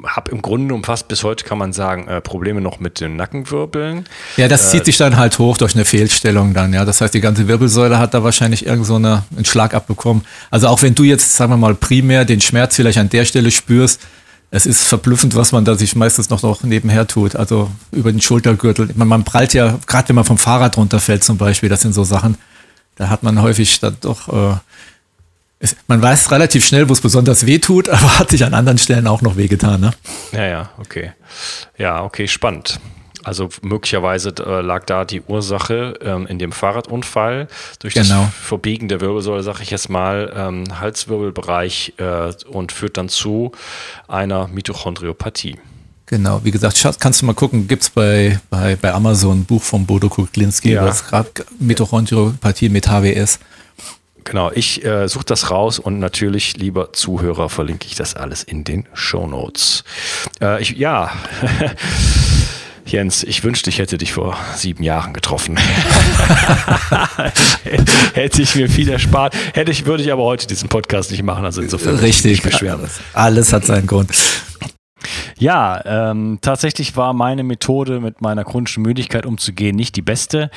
habe 0.06 0.32
im 0.32 0.42
Grunde 0.42 0.74
um 0.74 0.84
fast 0.84 1.08
bis 1.08 1.24
heute 1.24 1.46
kann 1.46 1.58
man 1.58 1.72
sagen 1.72 2.08
äh, 2.08 2.20
Probleme 2.20 2.60
noch 2.60 2.80
mit 2.80 3.00
den 3.00 3.16
Nackenwirbeln. 3.16 4.06
Ja, 4.36 4.50
das 4.50 4.68
äh, 4.68 4.78
zieht 4.78 4.86
sich 4.86 4.98
dann 4.98 5.16
halt 5.16 5.40
hoch 5.40 5.58
durch 5.58 5.74
eine 5.74 5.86
Fehlstellung 5.86 6.54
dann, 6.54 6.74
ja. 6.74 6.84
Das 6.84 7.00
heißt, 7.00 7.14
die 7.14 7.22
ganze 7.22 7.48
Wirbelsäule 7.48 7.98
hat 7.98 8.14
da 8.14 8.24
wahrscheinlich 8.24 8.66
irgend 8.66 8.86
so 8.86 8.96
eine, 8.96 9.24
einen 9.36 9.46
Schlag 9.46 9.74
abbekommen. 9.74 10.26
Also 10.52 10.68
auch 10.68 10.82
wenn 10.82 10.96
du 10.96 11.04
jetzt, 11.04 11.36
sagen 11.36 11.54
wir 11.54 11.58
mal, 11.58 11.76
primär 11.76 12.26
den 12.26 12.42
Schmerz 12.42 12.76
vielleicht 12.76 12.98
an 12.98 13.10
der 13.10 13.24
Stelle 13.24 13.52
spürst, 13.52 14.02
es 14.52 14.66
ist 14.66 14.84
verblüffend, 14.84 15.36
was 15.36 15.52
man 15.52 15.64
da 15.64 15.76
sich 15.76 15.96
meistens 15.96 16.30
noch, 16.30 16.42
noch 16.42 16.64
nebenher 16.64 17.08
tut. 17.08 17.36
Also 17.36 17.70
über 17.92 18.12
den 18.12 18.20
Schultergürtel. 18.20 18.90
Man, 18.96 19.08
man 19.08 19.24
prallt 19.24 19.54
ja, 19.54 19.80
gerade 19.86 20.10
wenn 20.10 20.16
man 20.16 20.26
vom 20.26 20.40
Fahrrad 20.40 20.76
runterfällt 20.76 21.24
zum 21.24 21.38
Beispiel, 21.38 21.70
das 21.70 21.82
sind 21.82 21.94
so 21.94 22.04
Sachen, 22.04 22.36
da 22.96 23.10
hat 23.10 23.24
man 23.24 23.42
häufig 23.42 23.80
dann 23.80 23.96
doch 24.02 24.28
äh, 24.28 24.58
es, 25.60 25.76
man 25.88 26.02
weiß 26.02 26.32
relativ 26.32 26.66
schnell, 26.66 26.88
wo 26.88 26.94
es 26.94 27.02
besonders 27.02 27.46
weh 27.46 27.60
tut, 27.60 27.90
aber 27.90 28.20
hat 28.20 28.30
sich 28.32 28.44
an 28.44 28.54
anderen 28.54 28.78
Stellen 28.78 29.08
auch 29.08 29.22
noch 29.22 29.36
wehgetan. 29.36 29.82
Ne? 29.82 29.92
Ja, 30.32 30.46
ja, 30.46 30.70
okay. 30.78 31.12
Ja, 31.78 32.04
okay, 32.04 32.28
spannend. 32.28 32.80
Also 33.24 33.50
möglicherweise 33.62 34.34
äh, 34.40 34.62
lag 34.62 34.86
da 34.86 35.04
die 35.04 35.22
Ursache 35.22 36.00
ähm, 36.02 36.26
in 36.28 36.40
dem 36.40 36.54
Fahrradunfall 36.54 37.50
durch 37.80 37.94
genau. 37.94 38.24
das 38.24 38.34
Verbiegen 38.34 38.88
der 38.88 39.02
Wirbelsäule, 39.02 39.44
sage 39.44 39.62
ich 39.62 39.72
jetzt 39.72 39.90
mal, 39.90 40.32
ähm, 40.34 40.64
Halswirbelbereich 40.80 41.96
äh, 41.98 42.32
und 42.48 42.72
führt 42.72 42.96
dann 42.96 43.10
zu 43.10 43.52
einer 44.08 44.48
Mitochondriopathie. 44.48 45.58
Genau, 46.06 46.44
wie 46.44 46.52
gesagt, 46.52 46.82
kannst 47.00 47.22
du 47.22 47.26
mal 47.26 47.34
gucken, 47.34 47.68
gibt 47.68 47.84
es 47.84 47.90
bei, 47.90 48.40
bei, 48.50 48.76
bei 48.78 48.94
Amazon 48.94 49.42
ein 49.42 49.46
Buch 49.46 49.62
von 49.62 49.86
Bodo 49.86 50.10
Kuklinski 50.10 50.72
ja. 50.72 50.82
über 50.82 50.90
das 50.90 51.04
Mitochondriopathie 51.60 52.70
mit 52.70 52.88
HWS. 52.88 53.40
Genau, 54.30 54.52
ich 54.54 54.86
äh, 54.86 55.08
suche 55.08 55.26
das 55.26 55.50
raus 55.50 55.80
und 55.80 55.98
natürlich, 55.98 56.56
lieber 56.56 56.94
Zuhörer, 56.94 57.50
verlinke 57.50 57.88
ich 57.88 57.96
das 57.96 58.16
alles 58.16 58.44
in 58.44 58.64
den 58.64 58.86
Show 58.94 59.26
Notes. 59.26 59.84
Äh, 60.40 60.62
ich, 60.62 60.78
ja, 60.78 61.12
Jens, 62.86 63.24
ich 63.24 63.44
wünschte, 63.44 63.72
ich 63.72 63.80
hätte 63.80 63.98
dich 63.98 64.14
vor 64.14 64.38
sieben 64.56 64.84
Jahren 64.84 65.14
getroffen. 65.14 65.58
hätte 68.14 68.44
ich 68.44 68.54
mir 68.54 68.70
viel 68.70 68.90
erspart. 68.90 69.34
Hätte 69.54 69.72
ich, 69.72 69.88
würde 69.88 70.04
ich 70.04 70.12
aber 70.12 70.24
heute 70.24 70.46
diesen 70.46 70.70
Podcast 70.70 71.10
nicht 71.10 71.24
machen. 71.24 71.46
Also 71.46 71.62
insofern 71.62 71.96
richtig 71.96 72.44
beschweren. 72.44 72.88
Alles 73.14 73.52
hat 73.52 73.66
seinen 73.66 73.88
Grund. 73.88 74.12
Ja, 75.40 75.82
ähm, 75.86 76.40
tatsächlich 76.42 76.98
war 76.98 77.14
meine 77.14 77.44
Methode, 77.44 78.02
mit 78.02 78.22
meiner 78.22 78.44
chronischen 78.44 78.84
Müdigkeit 78.84 79.26
umzugehen, 79.26 79.76
nicht 79.78 79.96
die 79.96 80.02
beste. 80.02 80.52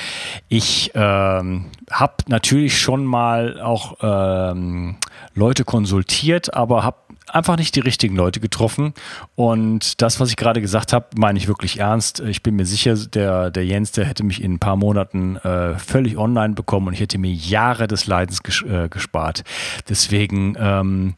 Ich 0.48 0.90
ähm, 0.94 1.66
habe 1.88 2.14
natürlich 2.26 2.80
schon 2.80 3.04
mal 3.04 3.60
auch 3.60 3.98
ähm, 4.02 4.96
Leute 5.34 5.64
konsultiert, 5.64 6.54
aber 6.54 6.82
habe 6.82 6.96
einfach 7.28 7.56
nicht 7.56 7.76
die 7.76 7.80
richtigen 7.80 8.16
Leute 8.16 8.40
getroffen. 8.40 8.92
Und 9.36 10.02
das, 10.02 10.18
was 10.18 10.30
ich 10.30 10.36
gerade 10.36 10.60
gesagt 10.60 10.92
habe, 10.92 11.06
meine 11.16 11.38
ich 11.38 11.46
wirklich 11.46 11.78
ernst. 11.78 12.18
Ich 12.18 12.42
bin 12.42 12.56
mir 12.56 12.66
sicher, 12.66 12.96
der, 12.96 13.52
der 13.52 13.64
Jens, 13.64 13.92
der 13.92 14.04
hätte 14.04 14.24
mich 14.24 14.42
in 14.42 14.54
ein 14.54 14.58
paar 14.58 14.76
Monaten 14.76 15.36
äh, 15.36 15.78
völlig 15.78 16.18
online 16.18 16.54
bekommen 16.54 16.88
und 16.88 16.94
ich 16.94 17.00
hätte 17.00 17.18
mir 17.18 17.32
Jahre 17.32 17.86
des 17.86 18.08
Leidens 18.08 18.42
ges 18.42 18.62
äh, 18.62 18.88
gespart. 18.88 19.44
Deswegen, 19.88 20.56
ähm, 20.58 21.14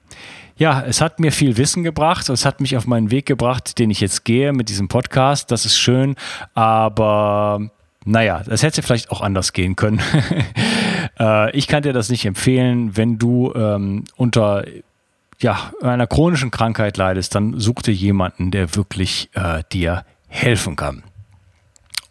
ja, 0.56 0.82
es 0.82 1.00
hat 1.00 1.20
mir 1.20 1.32
viel 1.32 1.56
Wissen 1.56 1.82
gebracht. 1.82 2.28
Es 2.28 2.44
hat 2.44 2.60
mich 2.60 2.76
auf 2.76 2.86
meinen 2.86 3.10
Weg 3.10 3.26
gebracht, 3.26 3.78
den 3.78 3.90
ich 3.90 4.00
jetzt 4.00 4.24
gehe 4.24 4.52
mit 4.52 4.68
diesem 4.68 4.88
Podcast. 4.88 5.50
Das 5.50 5.66
ist 5.66 5.78
schön, 5.78 6.16
aber 6.54 7.70
naja, 8.04 8.42
das 8.44 8.62
hätte 8.62 8.82
vielleicht 8.82 9.10
auch 9.10 9.20
anders 9.20 9.52
gehen 9.52 9.76
können. 9.76 10.00
äh, 11.18 11.50
ich 11.56 11.66
kann 11.66 11.82
dir 11.82 11.92
das 11.92 12.10
nicht 12.10 12.24
empfehlen, 12.26 12.96
wenn 12.96 13.18
du 13.18 13.52
ähm, 13.54 14.04
unter 14.16 14.64
ja, 15.40 15.72
einer 15.82 16.06
chronischen 16.06 16.50
Krankheit 16.50 16.96
leidest, 16.96 17.34
dann 17.34 17.58
such 17.58 17.82
dir 17.82 17.94
jemanden, 17.94 18.50
der 18.50 18.76
wirklich 18.76 19.30
äh, 19.34 19.62
dir 19.72 20.04
helfen 20.28 20.76
kann. 20.76 21.02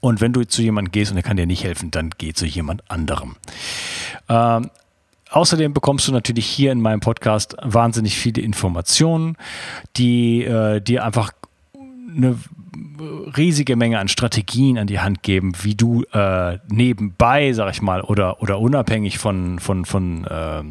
Und 0.01 0.19
wenn 0.19 0.33
du 0.33 0.43
zu 0.43 0.61
jemandem 0.61 0.91
gehst 0.91 1.11
und 1.11 1.17
er 1.17 1.23
kann 1.23 1.37
dir 1.37 1.45
nicht 1.45 1.63
helfen, 1.63 1.89
dann 1.89 2.09
geh 2.17 2.33
zu 2.33 2.45
jemand 2.45 2.89
anderem. 2.91 3.37
Ähm, 4.27 4.69
außerdem 5.33 5.73
bekommst 5.73 6.07
du 6.07 6.11
natürlich 6.11 6.45
hier 6.45 6.71
in 6.71 6.81
meinem 6.81 6.99
Podcast 6.99 7.55
wahnsinnig 7.61 8.17
viele 8.17 8.41
Informationen, 8.41 9.35
die 9.97 10.43
äh, 10.43 10.79
dir 10.79 11.03
einfach 11.03 11.31
eine 12.15 12.37
riesige 13.35 13.75
Menge 13.75 13.99
an 13.99 14.07
Strategien 14.07 14.77
an 14.77 14.87
die 14.87 14.99
Hand 14.99 15.23
geben, 15.23 15.53
wie 15.61 15.75
du 15.75 16.03
äh, 16.13 16.59
nebenbei, 16.69 17.53
sag 17.53 17.71
ich 17.71 17.81
mal, 17.81 18.01
oder, 18.01 18.41
oder 18.41 18.59
unabhängig 18.59 19.17
von, 19.17 19.59
von, 19.59 19.85
von, 19.85 20.25
äh, 20.25 20.63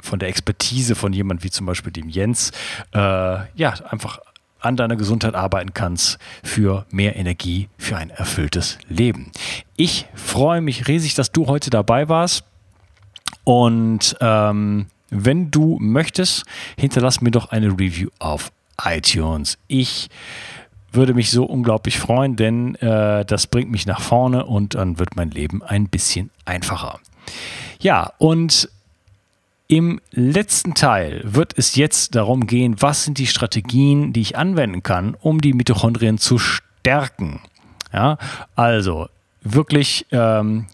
von 0.00 0.18
der 0.18 0.28
Expertise 0.28 0.94
von 0.94 1.12
jemand 1.12 1.44
wie 1.44 1.50
zum 1.50 1.66
Beispiel 1.66 1.92
dem 1.92 2.08
Jens, 2.08 2.52
äh, 2.94 2.98
ja, 2.98 3.74
einfach 3.90 4.20
an 4.60 4.76
deiner 4.76 4.96
Gesundheit 4.96 5.34
arbeiten 5.34 5.72
kannst 5.72 6.18
für 6.42 6.84
mehr 6.90 7.16
Energie, 7.16 7.68
für 7.78 7.96
ein 7.96 8.10
erfülltes 8.10 8.78
Leben. 8.88 9.30
Ich 9.76 10.06
freue 10.14 10.60
mich 10.60 10.88
riesig, 10.88 11.14
dass 11.14 11.30
du 11.30 11.46
heute 11.46 11.70
dabei 11.70 12.08
warst 12.08 12.44
und 13.44 14.16
ähm, 14.20 14.86
wenn 15.10 15.50
du 15.50 15.78
möchtest, 15.80 16.44
hinterlass 16.78 17.20
mir 17.20 17.30
doch 17.30 17.50
eine 17.50 17.68
Review 17.68 18.10
auf 18.18 18.52
iTunes. 18.82 19.58
Ich 19.66 20.08
würde 20.92 21.14
mich 21.14 21.30
so 21.30 21.44
unglaublich 21.44 21.98
freuen, 21.98 22.36
denn 22.36 22.74
äh, 22.76 23.24
das 23.24 23.46
bringt 23.46 23.70
mich 23.70 23.86
nach 23.86 24.00
vorne 24.00 24.46
und 24.46 24.74
dann 24.74 24.98
wird 24.98 25.16
mein 25.16 25.30
Leben 25.30 25.62
ein 25.62 25.88
bisschen 25.88 26.30
einfacher. 26.44 26.98
Ja, 27.80 28.12
und 28.18 28.68
im 29.66 30.00
letzten 30.10 30.74
Teil 30.74 31.20
wird 31.24 31.52
es 31.56 31.76
jetzt 31.76 32.14
darum 32.14 32.46
gehen, 32.46 32.76
was 32.80 33.04
sind 33.04 33.18
die 33.18 33.26
Strategien, 33.26 34.14
die 34.14 34.22
ich 34.22 34.36
anwenden 34.36 34.82
kann, 34.82 35.14
um 35.20 35.40
die 35.40 35.52
Mitochondrien 35.52 36.16
zu 36.16 36.38
stärken. 36.38 37.40
Ja, 37.92 38.16
also 38.54 39.08
wirklich, 39.54 40.06
ähm, 40.10 40.66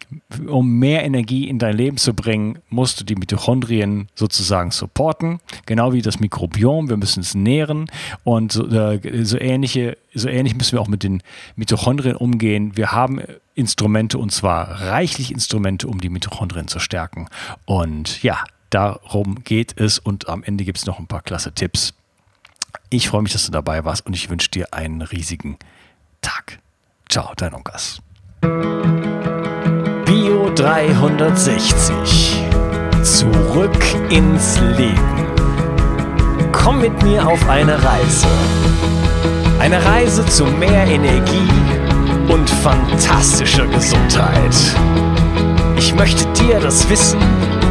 um 0.46 0.78
mehr 0.78 1.04
Energie 1.04 1.48
in 1.48 1.58
dein 1.58 1.76
Leben 1.76 1.96
zu 1.96 2.14
bringen, 2.14 2.58
musst 2.70 3.00
du 3.00 3.04
die 3.04 3.14
Mitochondrien 3.14 4.08
sozusagen 4.14 4.70
supporten, 4.70 5.40
genau 5.66 5.92
wie 5.92 6.02
das 6.02 6.20
Mikrobiom. 6.20 6.88
Wir 6.88 6.96
müssen 6.96 7.20
es 7.20 7.34
nähren 7.34 7.90
und 8.24 8.52
so, 8.52 8.66
äh, 8.66 9.24
so, 9.24 9.38
ähnliche, 9.38 9.96
so 10.14 10.28
ähnlich 10.28 10.56
müssen 10.56 10.72
wir 10.72 10.80
auch 10.80 10.88
mit 10.88 11.02
den 11.02 11.22
Mitochondrien 11.56 12.16
umgehen. 12.16 12.76
Wir 12.76 12.92
haben 12.92 13.20
Instrumente 13.54 14.18
und 14.18 14.30
zwar 14.30 14.80
reichlich 14.80 15.30
Instrumente, 15.30 15.86
um 15.86 16.00
die 16.00 16.08
Mitochondrien 16.08 16.68
zu 16.68 16.78
stärken. 16.78 17.28
Und 17.64 18.22
ja, 18.22 18.44
darum 18.70 19.44
geht 19.44 19.80
es 19.80 19.98
und 19.98 20.28
am 20.28 20.42
Ende 20.42 20.64
gibt 20.64 20.78
es 20.78 20.86
noch 20.86 20.98
ein 20.98 21.06
paar 21.06 21.22
klasse 21.22 21.52
Tipps. 21.52 21.94
Ich 22.90 23.08
freue 23.08 23.22
mich, 23.22 23.32
dass 23.32 23.46
du 23.46 23.52
dabei 23.52 23.84
warst 23.84 24.06
und 24.06 24.14
ich 24.14 24.30
wünsche 24.30 24.50
dir 24.50 24.72
einen 24.74 25.02
riesigen 25.02 25.58
Tag. 26.20 26.58
Ciao, 27.08 27.32
dein 27.36 27.54
Onkas. 27.54 28.00
Bio 30.04 30.50
360. 30.54 32.42
Zurück 33.02 33.84
ins 34.10 34.60
Leben. 34.76 34.98
Komm 36.52 36.80
mit 36.80 37.02
mir 37.02 37.26
auf 37.26 37.48
eine 37.48 37.82
Reise. 37.82 38.26
Eine 39.58 39.82
Reise 39.84 40.26
zu 40.26 40.44
mehr 40.44 40.86
Energie 40.86 41.48
und 42.28 42.48
fantastischer 42.50 43.66
Gesundheit. 43.66 44.54
Ich 45.78 45.94
möchte 45.94 46.26
dir 46.32 46.60
das 46.60 46.88
Wissen 46.90 47.20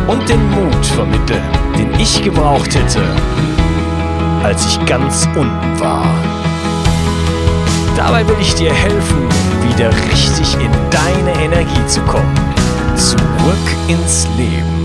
und 0.07 0.27
den 0.27 0.49
Mut 0.49 0.85
vermitteln, 0.85 1.43
den 1.77 1.99
ich 1.99 2.21
gebraucht 2.23 2.73
hätte, 2.73 3.03
als 4.43 4.65
ich 4.65 4.85
ganz 4.85 5.27
unten 5.35 5.79
war. 5.79 6.07
Dabei 7.95 8.27
will 8.27 8.37
ich 8.41 8.55
dir 8.55 8.73
helfen, 8.73 9.29
wieder 9.73 9.89
richtig 10.11 10.53
in 10.55 10.71
deine 10.91 11.43
Energie 11.43 11.87
zu 11.87 12.01
kommen. 12.01 12.35
Zurück 12.95 13.57
ins 13.87 14.27
Leben. 14.37 14.82